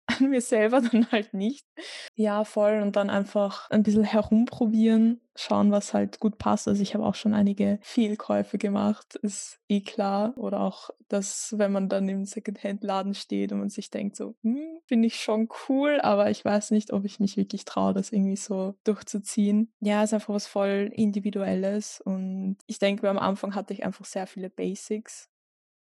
an 0.10 0.30
mir 0.30 0.42
selber 0.42 0.82
dann 0.92 1.12
halt 1.12 1.34
nicht. 1.34 1.66
Ja, 2.16 2.44
voll. 2.44 2.82
Und 2.82 2.96
dann 2.96 3.10
einfach 3.10 3.70
ein 3.70 3.84
bisschen 3.84 4.04
herumprobieren, 4.04 5.22
schauen, 5.36 5.72
was 5.72 5.94
halt 5.94 6.20
gut 6.20 6.38
passt. 6.38 6.68
Also 6.68 6.82
ich 6.82 6.94
habe 6.94 7.06
auch 7.06 7.16
schon 7.16 7.34
einige 7.34 7.80
Fehlkäufe 7.82 8.58
gemacht, 8.58 9.16
ist 9.16 9.60
eh 9.70 9.82
klar. 9.82 10.34
Oder 10.38 10.62
auch, 10.62 10.90
dass 11.08 11.56
wenn 11.58 11.72
man 11.72 11.90
dann 11.90 12.10
im 12.10 12.26
Secondhand-Laden 12.26 13.14
steht 13.14 13.52
und 13.52 13.60
man 13.60 13.70
sich 13.70 13.90
denkt 13.90 14.16
so, 14.16 14.36
hm, 14.44 14.80
finde 14.86 15.08
ich 15.08 15.16
schon 15.16 15.48
cool, 15.68 16.00
aber 16.02 16.30
ich 16.30 16.44
weiß 16.44 16.72
nicht, 16.72 16.92
ob 16.92 17.06
ich 17.06 17.20
mich 17.20 17.38
wirklich 17.38 17.66
traue, 17.66 17.94
das 17.94 18.12
irgendwie 18.12 18.36
so 18.36 18.76
durchzuziehen. 18.84 19.72
Ja, 19.80 20.04
ist 20.04 20.14
einfach 20.14 20.34
was 20.34 20.48
voll 20.48 20.92
Individuelles. 20.94 22.02
Und 22.02 22.58
ich 22.68 22.80
denke, 22.80 23.10
am 23.10 23.20
Anfang 23.20 23.56
hatte 23.56 23.74
ich 23.74 23.86
einfach 23.86 24.06
sehr 24.06 24.28
viele 24.28 24.50
Basics 24.50 25.30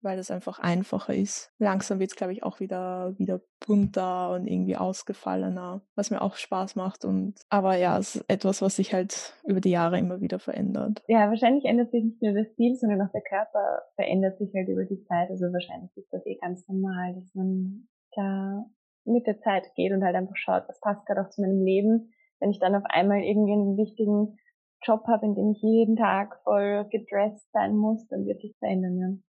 weil 0.06 0.20
es 0.20 0.32
einfach 0.32 0.60
einfacher 0.60 1.14
ist. 1.14 1.52
Langsam 1.58 2.00
wird 2.00 2.12
es, 2.12 2.16
glaube 2.16 2.32
ich, 2.32 2.44
auch 2.44 2.60
wieder, 2.60 3.14
wieder 3.18 3.42
bunter 3.66 4.32
und 4.32 4.48
irgendwie 4.48 4.78
ausgefallener, 4.78 5.82
was 5.96 6.12
mir 6.12 6.22
auch 6.22 6.36
Spaß 6.36 6.76
macht. 6.76 7.04
Und 7.04 7.42
aber 7.50 7.76
ja, 7.76 7.98
es 7.98 8.16
ist 8.16 8.30
etwas, 8.30 8.62
was 8.62 8.78
sich 8.78 8.94
halt 8.94 9.34
über 9.46 9.60
die 9.60 9.72
Jahre 9.72 9.98
immer 9.98 10.22
wieder 10.22 10.40
verändert. 10.40 11.04
Ja, 11.08 11.30
wahrscheinlich 11.30 11.66
ändert 11.66 11.92
sich 11.92 12.04
nicht 12.04 12.22
nur 12.22 12.34
der 12.34 12.46
Stil, 12.46 12.76
sondern 12.76 13.02
auch 13.02 13.12
der 13.12 13.24
Körper 13.24 13.82
verändert 13.96 14.38
sich 14.38 14.54
halt 14.56 14.70
über 14.70 14.86
die 14.86 15.04
Zeit. 15.04 15.30
Also 15.30 15.46
wahrscheinlich 15.52 15.92
ist 15.98 16.14
das 16.14 16.26
eh 16.26 16.36
ganz 16.36 16.68
normal, 16.68 17.16
dass 17.16 17.34
man 17.34 17.88
da 18.16 18.66
mit 19.06 19.28
der 19.28 19.40
Zeit 19.40 19.64
geht 19.76 19.92
und 19.92 20.04
halt 20.04 20.16
einfach 20.16 20.38
schaut, 20.38 20.64
was 20.68 20.80
passt 20.80 21.06
gerade 21.06 21.22
auch 21.22 21.30
zu 21.30 21.42
meinem 21.42 21.64
Leben. 21.64 22.14
Wenn 22.40 22.52
ich 22.52 22.60
dann 22.60 22.76
auf 22.76 22.84
einmal 22.86 23.20
irgendwie 23.20 23.54
einen 23.54 23.78
wichtigen 23.78 24.38
Job 24.84 25.08
habe, 25.08 25.26
in 25.26 25.36
dem 25.36 25.52
ich 25.52 25.62
jeden 25.62 25.96
Tag 25.96 26.40
voll 26.44 26.88
gedressed 26.92 27.52
sein 27.52 27.76
muss, 27.76 28.08
dann 28.08 28.26
wird 28.26 28.42
sich 28.42 28.56
verändern. 28.60 29.24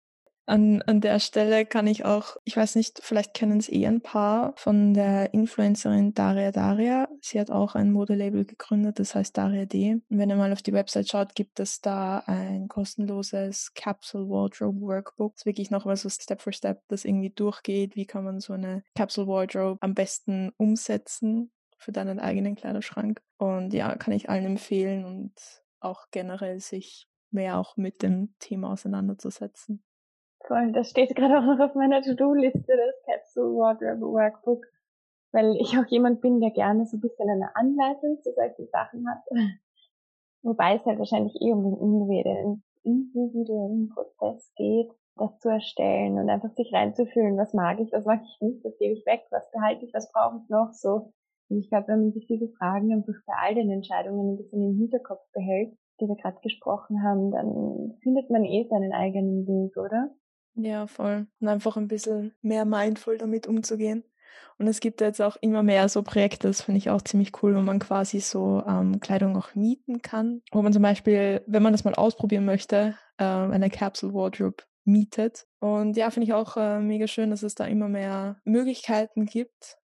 An, 0.47 0.83
an 0.83 1.01
der 1.01 1.21
Stelle 1.21 1.65
kann 1.65 1.87
ich 1.87 2.05
auch, 2.05 2.37
ich 2.45 2.57
weiß 2.57 2.75
nicht, 2.75 3.01
vielleicht 3.03 3.33
kennen 3.33 3.59
es 3.59 3.71
eh 3.71 3.87
ein 3.87 4.03
paar 4.03 4.53
von 4.57 4.93
der 4.93 5.33
Influencerin 5.33 6.13
Daria 6.13 6.53
Daria. 6.53 7.09
Sie 7.23 7.41
hat 7.41 7.51
auch 7.51 7.75
ein 7.75 7.93
Modelabel 7.93 8.45
gegründet, 8.45 8.99
das 8.99 9.15
heißt 9.15 9.37
Daria 9.37 9.65
D. 9.65 9.95
Und 9.95 10.19
wenn 10.19 10.29
ihr 10.29 10.37
mal 10.37 10.53
auf 10.53 10.61
die 10.61 10.75
Website 10.75 11.09
schaut, 11.09 11.35
gibt 11.35 11.61
es 11.61 11.81
da 11.81 12.19
ein 12.27 12.69
kostenloses 12.69 13.73
Capsule 13.75 14.29
Wardrobe 14.29 14.83
Workbook. 14.83 15.33
Das 15.33 15.43
ist 15.43 15.47
wirklich 15.47 15.71
nochmal 15.71 15.97
so 15.97 16.11
Step 16.11 16.43
for 16.43 16.53
Step, 16.53 16.83
das 16.89 17.07
irgendwie 17.07 17.31
durchgeht. 17.31 17.97
Wie 17.97 18.07
kann 18.07 18.25
man 18.25 18.41
so 18.41 18.53
eine 18.53 18.83
Capsule 18.95 19.27
Wardrobe 19.27 19.79
am 19.81 19.95
besten 19.95 20.53
umsetzen 20.59 21.53
für 21.79 21.93
deinen 21.93 22.21
eigenen 22.21 22.55
Kleiderschrank? 22.55 23.23
Und 23.39 23.73
ja, 23.73 23.97
kann 23.97 24.13
ich 24.13 24.29
allen 24.29 24.45
empfehlen 24.45 25.07
und 25.07 25.33
auch 25.81 26.07
generell 26.11 26.61
sich 26.61 27.09
mehr 27.31 27.59
auch 27.59 27.79
mit 27.79 28.03
dem 28.03 28.35
Thema 28.39 28.71
auseinanderzusetzen. 28.73 29.83
Voll, 30.47 30.73
das 30.73 30.91
steht 30.91 31.17
gerade 31.17 31.39
auch 31.39 31.45
noch 31.45 31.61
auf 31.61 31.75
meiner 31.75 32.03
To-Do-Liste, 32.03 32.61
das 32.67 33.03
Capsule 33.07 33.57
Wardrobe 33.57 34.13
Workbook, 34.13 34.67
weil 35.33 35.57
ich 35.57 35.79
auch 35.79 35.87
jemand 35.87 36.21
bin, 36.21 36.41
der 36.41 36.51
gerne 36.51 36.85
so 36.85 36.99
ein 36.99 37.01
bisschen 37.01 37.31
eine 37.31 37.57
Anleitung 37.57 38.21
zu 38.23 38.31
solchen 38.35 38.69
Sachen 38.69 39.09
hat. 39.09 39.23
Wobei 40.43 40.77
es 40.77 40.85
halt 40.85 40.99
wahrscheinlich 40.99 41.35
eh 41.41 41.51
um 41.51 41.65
den 41.65 42.63
individuellen, 42.85 43.89
Prozess 43.89 44.53
geht, 44.57 44.91
das 45.17 45.39
zu 45.39 45.49
erstellen 45.49 46.19
und 46.19 46.29
einfach 46.29 46.51
sich 46.51 46.71
reinzufühlen, 46.75 47.39
was 47.39 47.55
mag 47.55 47.81
ich, 47.81 47.91
was 47.93 48.05
mag 48.05 48.21
ich 48.23 48.41
nicht, 48.43 48.63
was 48.63 48.77
gebe 48.77 48.93
ich 48.93 49.07
weg, 49.07 49.23
was 49.31 49.51
behalte 49.51 49.87
ich, 49.87 49.95
was 49.95 50.13
brauche 50.13 50.37
ich 50.43 50.49
noch, 50.51 50.73
so. 50.75 51.13
Und 51.49 51.61
ich 51.61 51.71
glaube, 51.71 51.89
wenn 51.89 52.03
man 52.03 52.13
sich 52.13 52.27
diese 52.27 52.49
Fragen 52.49 52.93
einfach 52.93 53.15
bei 53.27 53.33
all 53.35 53.55
den 53.55 53.71
Entscheidungen 53.71 54.35
ein 54.35 54.37
bisschen 54.37 54.63
im 54.63 54.77
Hinterkopf 54.77 55.23
behält, 55.33 55.75
die 56.01 56.07
wir 56.07 56.17
gerade 56.17 56.41
gesprochen 56.43 57.03
haben, 57.03 57.31
dann 57.31 57.97
findet 58.03 58.29
man 58.29 58.45
eh 58.45 58.67
seinen 58.69 58.93
eigenen 58.93 59.47
Weg, 59.47 59.77
oder? 59.79 60.11
Ja, 60.55 60.87
voll. 60.87 61.27
Und 61.41 61.49
einfach 61.49 61.77
ein 61.77 61.89
bisschen 61.89 62.35
mehr 62.43 62.65
mindful 62.65 63.19
damit 63.19 63.47
umzugehen. 63.47 64.05
Und 64.59 64.69
es 64.69 64.81
gibt 64.81 65.01
jetzt 65.01 65.21
auch 65.21 65.37
immer 65.41 65.63
mehr 65.63 65.89
so 65.89 66.03
Projekte, 66.03 66.47
das 66.47 66.63
finde 66.63 66.79
ich 66.79 66.91
auch 66.91 67.03
ziemlich 67.03 67.43
cool, 67.43 67.57
wo 67.57 67.61
man 67.61 67.81
quasi 67.81 68.21
so 68.21 68.63
ähm, 68.67 69.01
Kleidung 69.01 69.37
auch 69.37 69.55
mieten 69.55 70.01
kann. 70.01 70.43
Wo 70.53 70.63
man 70.63 70.73
zum 70.73 70.83
Beispiel, 70.83 71.43
wenn 71.47 71.63
man 71.63 71.73
das 71.73 71.85
mal 71.85 71.95
ausprobieren 71.95 72.45
möchte, 72.45 72.97
äh, 73.19 73.25
eine 73.25 73.71
Capsule 73.71 74.15
Wardrobe 74.15 74.63
mietet. 74.85 75.47
Und 75.61 75.97
ja, 75.97 76.11
finde 76.11 76.27
ich 76.27 76.35
auch 76.35 76.57
äh, 76.57 76.79
mega 76.79 77.07
schön, 77.07 77.31
dass 77.31 77.43
es 77.43 77.55
da 77.55 77.65
immer 77.65 77.89
mehr 77.89 78.41
Möglichkeiten 78.45 79.27
gibt, 79.27 79.79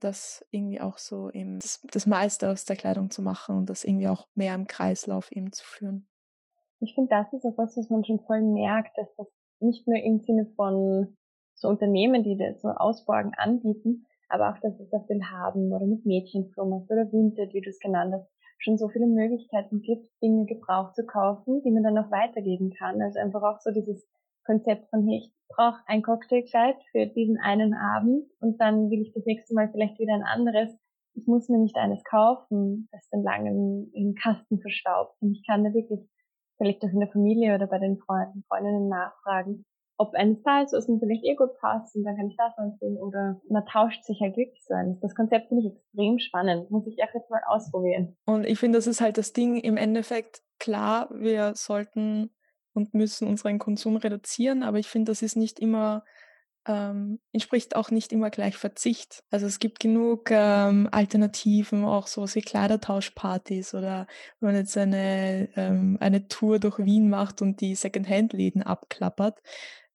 das 0.00 0.44
irgendwie 0.50 0.80
auch 0.80 0.96
so 0.98 1.30
eben 1.30 1.58
das, 1.58 1.82
das 1.90 2.06
meiste 2.06 2.50
aus 2.50 2.64
der 2.64 2.76
Kleidung 2.76 3.10
zu 3.10 3.20
machen 3.20 3.56
und 3.56 3.68
das 3.68 3.84
irgendwie 3.84 4.08
auch 4.08 4.26
mehr 4.34 4.54
im 4.54 4.66
Kreislauf 4.66 5.30
eben 5.32 5.52
zu 5.52 5.64
führen. 5.64 6.08
Ich 6.80 6.94
finde, 6.94 7.10
das 7.10 7.32
ist 7.32 7.44
auch 7.44 7.58
was, 7.58 7.76
was 7.76 7.90
man 7.90 8.04
schon 8.04 8.20
voll 8.20 8.42
merkt, 8.42 8.96
dass 8.96 9.08
das 9.16 9.26
nicht 9.64 9.86
nur 9.86 9.96
im 9.96 10.20
Sinne 10.20 10.46
von 10.56 11.16
so 11.54 11.68
Unternehmen, 11.68 12.22
die 12.22 12.36
das 12.36 12.60
so 12.60 12.68
Ausborgen 12.68 13.32
anbieten, 13.36 14.06
aber 14.28 14.50
auch, 14.50 14.58
dass 14.60 14.78
es 14.80 14.92
auf 14.92 15.06
den 15.06 15.30
Haben 15.30 15.72
oder 15.72 15.86
mit 15.86 16.04
Mädchenflummers 16.04 16.90
oder 16.90 17.10
Vinted, 17.12 17.52
wie 17.54 17.60
du 17.60 17.70
es 17.70 17.78
genannt 17.78 18.14
hast, 18.14 18.28
schon 18.58 18.78
so 18.78 18.88
viele 18.88 19.06
Möglichkeiten 19.06 19.80
gibt, 19.82 20.10
Dinge 20.22 20.46
gebraucht 20.46 20.94
zu 20.94 21.04
kaufen, 21.04 21.62
die 21.62 21.70
man 21.70 21.82
dann 21.82 21.98
auch 21.98 22.10
weitergeben 22.10 22.70
kann. 22.70 23.00
Also 23.02 23.18
einfach 23.18 23.42
auch 23.42 23.60
so 23.60 23.70
dieses 23.70 24.06
Konzept 24.44 24.88
von, 24.90 25.06
hey, 25.06 25.18
ich 25.18 25.32
brauche 25.48 25.80
ein 25.86 26.02
Cocktailkleid 26.02 26.76
für 26.90 27.06
diesen 27.06 27.38
einen 27.38 27.74
Abend 27.74 28.24
und 28.40 28.60
dann 28.60 28.90
will 28.90 29.02
ich 29.02 29.12
das 29.12 29.24
nächste 29.26 29.54
Mal 29.54 29.70
vielleicht 29.70 29.98
wieder 29.98 30.14
ein 30.14 30.22
anderes. 30.22 30.70
Ich 31.14 31.26
muss 31.26 31.48
mir 31.48 31.58
nicht 31.58 31.76
eines 31.76 32.02
kaufen, 32.04 32.88
das 32.90 33.08
dann 33.10 33.22
lange 33.22 33.86
im 33.92 34.14
Kasten 34.14 34.60
verstaubt. 34.60 35.14
Und 35.20 35.32
ich 35.32 35.46
kann 35.46 35.62
da 35.62 35.72
wirklich 35.72 36.00
vielleicht 36.56 36.82
auch 36.84 36.92
in 36.92 37.00
der 37.00 37.10
Familie 37.10 37.54
oder 37.54 37.66
bei 37.66 37.78
den 37.78 37.98
Freunden, 37.98 38.44
Freundinnen 38.48 38.88
nachfragen, 38.88 39.64
ob 39.96 40.14
eines 40.14 40.42
da 40.42 40.62
ist, 40.62 40.72
was 40.72 40.86
vielleicht 40.86 41.24
eh 41.24 41.34
gut 41.34 41.56
passt 41.60 41.94
und 41.94 42.04
dann 42.04 42.16
kann 42.16 42.28
ich 42.28 42.36
das 42.36 42.56
ansehen 42.56 42.96
oder 42.96 43.40
man 43.48 43.64
tauscht 43.66 44.02
sich 44.04 44.20
halt 44.20 44.36
wirklich 44.36 44.64
so 44.66 44.74
eines. 44.74 44.98
Das 45.00 45.14
Konzept 45.14 45.48
finde 45.48 45.66
ich 45.66 45.72
extrem 45.72 46.18
spannend, 46.18 46.70
muss 46.70 46.86
ich 46.86 47.02
auch 47.02 47.14
jetzt 47.14 47.30
mal 47.30 47.42
ausprobieren. 47.46 48.16
Und 48.26 48.44
ich 48.44 48.58
finde, 48.58 48.78
das 48.78 48.86
ist 48.86 49.00
halt 49.00 49.18
das 49.18 49.32
Ding 49.32 49.56
im 49.56 49.76
Endeffekt, 49.76 50.42
klar, 50.58 51.08
wir 51.12 51.54
sollten 51.54 52.30
und 52.72 52.92
müssen 52.92 53.28
unseren 53.28 53.58
Konsum 53.58 53.96
reduzieren, 53.96 54.64
aber 54.64 54.78
ich 54.78 54.88
finde, 54.88 55.12
das 55.12 55.22
ist 55.22 55.36
nicht 55.36 55.60
immer 55.60 56.04
ähm, 56.66 57.20
entspricht 57.32 57.76
auch 57.76 57.90
nicht 57.90 58.12
immer 58.12 58.30
gleich 58.30 58.56
Verzicht. 58.56 59.22
Also 59.30 59.46
es 59.46 59.58
gibt 59.58 59.80
genug 59.80 60.30
ähm, 60.30 60.88
Alternativen, 60.90 61.84
auch 61.84 62.06
so 62.06 62.22
wie 62.34 62.40
Kleidertauschpartys 62.40 63.74
oder 63.74 64.06
wenn 64.40 64.50
man 64.50 64.56
jetzt 64.56 64.76
eine, 64.76 65.48
ähm, 65.56 65.98
eine 66.00 66.28
Tour 66.28 66.58
durch 66.58 66.78
Wien 66.78 67.10
macht 67.10 67.42
und 67.42 67.60
die 67.60 67.74
Secondhand-Läden 67.74 68.62
abklappert, 68.62 69.40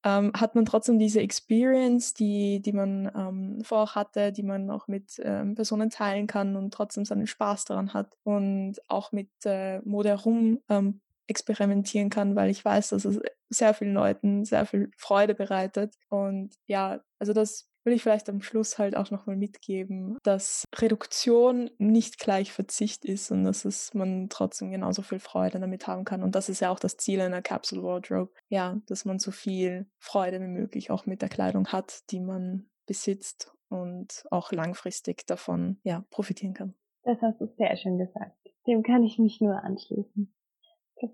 ähm, 0.03 0.31
hat 0.35 0.55
man 0.55 0.65
trotzdem 0.65 0.97
diese 0.97 1.21
Experience, 1.21 2.13
die, 2.13 2.61
die 2.61 2.71
man 2.71 3.11
ähm, 3.15 3.61
vorher 3.63 3.95
hatte, 3.95 4.31
die 4.31 4.43
man 4.43 4.69
auch 4.69 4.87
mit 4.87 5.19
ähm, 5.23 5.55
Personen 5.55 5.89
teilen 5.89 6.27
kann 6.27 6.55
und 6.55 6.73
trotzdem 6.73 7.03
seinen 7.03 7.27
Spaß 7.27 7.65
daran 7.65 7.93
hat 7.93 8.15
und 8.23 8.75
auch 8.87 9.11
mit 9.11 9.29
äh, 9.45 9.79
Mode 9.79 10.09
herum 10.09 10.59
ähm, 10.69 11.01
experimentieren 11.29 12.09
kann, 12.09 12.35
weil 12.35 12.49
ich 12.49 12.65
weiß, 12.65 12.89
dass 12.89 13.05
es 13.05 13.19
sehr 13.49 13.73
vielen 13.73 13.93
Leuten 13.93 14.45
sehr 14.45 14.65
viel 14.65 14.91
Freude 14.97 15.35
bereitet. 15.35 15.95
Und 16.09 16.55
ja, 16.65 17.01
also 17.19 17.33
das 17.33 17.69
will 17.85 17.93
ich 17.93 18.03
vielleicht 18.03 18.29
am 18.29 18.41
Schluss 18.41 18.77
halt 18.77 18.95
auch 18.95 19.09
nochmal 19.11 19.35
mitgeben, 19.35 20.17
dass 20.23 20.65
Reduktion 20.75 21.69
nicht 21.77 22.19
gleich 22.19 22.51
Verzicht 22.51 23.05
ist 23.05 23.31
und 23.31 23.43
dass 23.43 23.63
es 23.63 23.93
man 23.93 24.27
trotzdem 24.29 24.71
genauso 24.71 25.01
viel 25.01 25.19
Freude 25.19 25.59
damit 25.59 25.87
haben 25.87 26.03
kann. 26.03 26.23
Und 26.23 26.35
das 26.35 26.49
ist 26.49 26.59
ja 26.59 26.71
auch 26.71 26.79
das 26.79 26.97
Ziel 26.97 27.21
einer 27.21 27.41
Capsule 27.41 27.83
Wardrobe. 27.83 28.31
Ja, 28.49 28.81
dass 28.87 29.05
man 29.05 29.19
so 29.19 29.31
viel 29.31 29.87
Freude 29.99 30.41
wie 30.41 30.47
möglich 30.47 30.91
auch 30.91 31.05
mit 31.05 31.21
der 31.21 31.29
Kleidung 31.29 31.67
hat, 31.67 32.09
die 32.11 32.19
man 32.19 32.69
besitzt 32.85 33.53
und 33.69 34.25
auch 34.31 34.51
langfristig 34.51 35.25
davon 35.27 35.79
ja, 35.83 36.05
profitieren 36.09 36.53
kann. 36.53 36.73
Das 37.03 37.21
hast 37.21 37.39
du 37.39 37.47
sehr 37.57 37.75
schön 37.77 37.97
gesagt. 37.97 38.35
Dem 38.67 38.83
kann 38.83 39.03
ich 39.03 39.17
mich 39.19 39.39
nur 39.41 39.63
anschließen 39.63 40.33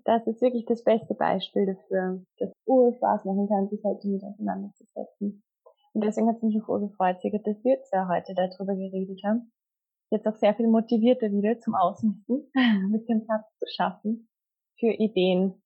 das 0.04 0.26
ist 0.26 0.40
wirklich 0.40 0.66
das 0.66 0.82
beste 0.84 1.14
Beispiel 1.14 1.66
dafür, 1.66 2.22
dass 2.38 2.50
Spaß 2.96 3.24
machen 3.24 3.48
kann, 3.48 3.68
sich 3.68 3.82
heute 3.84 4.08
mit 4.08 4.22
auseinanderzusetzen. 4.24 5.42
Und 5.92 6.04
deswegen 6.04 6.28
hat 6.28 6.36
es 6.36 6.42
mich 6.42 6.60
auch 6.62 6.68
urgefreut, 6.68 7.20
Sigurd, 7.20 7.46
dass 7.46 7.62
wir 7.64 7.82
zwei 7.84 8.06
heute 8.06 8.34
darüber 8.34 8.74
geredet 8.74 9.20
haben. 9.24 9.50
Jetzt 10.10 10.26
auch 10.26 10.36
sehr 10.36 10.54
viel 10.54 10.68
motivierter 10.68 11.32
wieder 11.32 11.58
zum 11.58 11.74
Ausmisten, 11.74 12.50
mit 12.90 13.08
dem 13.08 13.24
Platz 13.24 13.46
zu 13.58 13.66
schaffen 13.66 14.28
für 14.78 14.92
Ideen, 14.92 15.62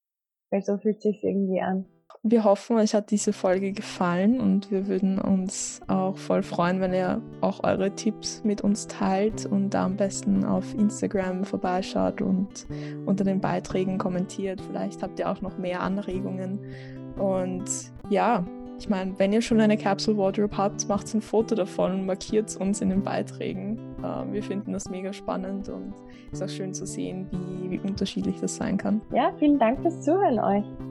weil 0.49 0.63
so 0.63 0.77
fühlt 0.77 1.01
sich 1.01 1.23
irgendwie 1.23 1.61
an. 1.61 1.85
Wir 2.23 2.43
hoffen, 2.43 2.77
euch 2.77 2.93
hat 2.93 3.09
diese 3.09 3.33
Folge 3.33 3.71
gefallen 3.71 4.39
und 4.39 4.69
wir 4.69 4.87
würden 4.87 5.17
uns 5.17 5.81
auch 5.87 6.15
voll 6.17 6.43
freuen, 6.43 6.79
wenn 6.79 6.93
ihr 6.93 7.19
auch 7.41 7.63
eure 7.63 7.95
Tipps 7.95 8.43
mit 8.43 8.61
uns 8.61 8.85
teilt 8.85 9.47
und 9.47 9.71
da 9.71 9.85
am 9.85 9.97
besten 9.97 10.45
auf 10.45 10.75
Instagram 10.75 11.43
vorbeischaut 11.45 12.21
und 12.21 12.67
unter 13.07 13.23
den 13.23 13.41
Beiträgen 13.41 13.97
kommentiert. 13.97 14.61
Vielleicht 14.61 15.01
habt 15.01 15.17
ihr 15.17 15.31
auch 15.31 15.41
noch 15.41 15.57
mehr 15.57 15.81
Anregungen. 15.81 16.59
Und 17.17 17.65
ja, 18.11 18.45
ich 18.77 18.87
meine, 18.87 19.17
wenn 19.17 19.33
ihr 19.33 19.41
schon 19.41 19.59
eine 19.59 19.77
Capsule 19.77 20.15
Wardrobe 20.15 20.55
habt, 20.55 20.87
macht 20.87 21.11
ein 21.15 21.21
Foto 21.21 21.55
davon 21.55 21.91
und 21.91 22.05
markiert 22.05 22.55
uns 22.55 22.81
in 22.81 22.89
den 22.89 23.01
Beiträgen. 23.01 23.79
Ähm, 24.03 24.31
wir 24.31 24.43
finden 24.43 24.73
das 24.73 24.91
mega 24.91 25.11
spannend 25.11 25.69
und 25.69 25.95
es 26.31 26.39
ist 26.39 26.43
auch 26.43 26.55
schön 26.55 26.75
zu 26.75 26.85
sehen, 26.85 27.27
wie, 27.31 27.71
wie 27.71 27.79
unterschiedlich 27.79 28.39
das 28.39 28.57
sein 28.57 28.77
kann. 28.77 29.01
Ja, 29.11 29.33
vielen 29.39 29.57
Dank 29.57 29.81
fürs 29.81 30.01
Zuhören 30.01 30.39
euch. 30.39 30.90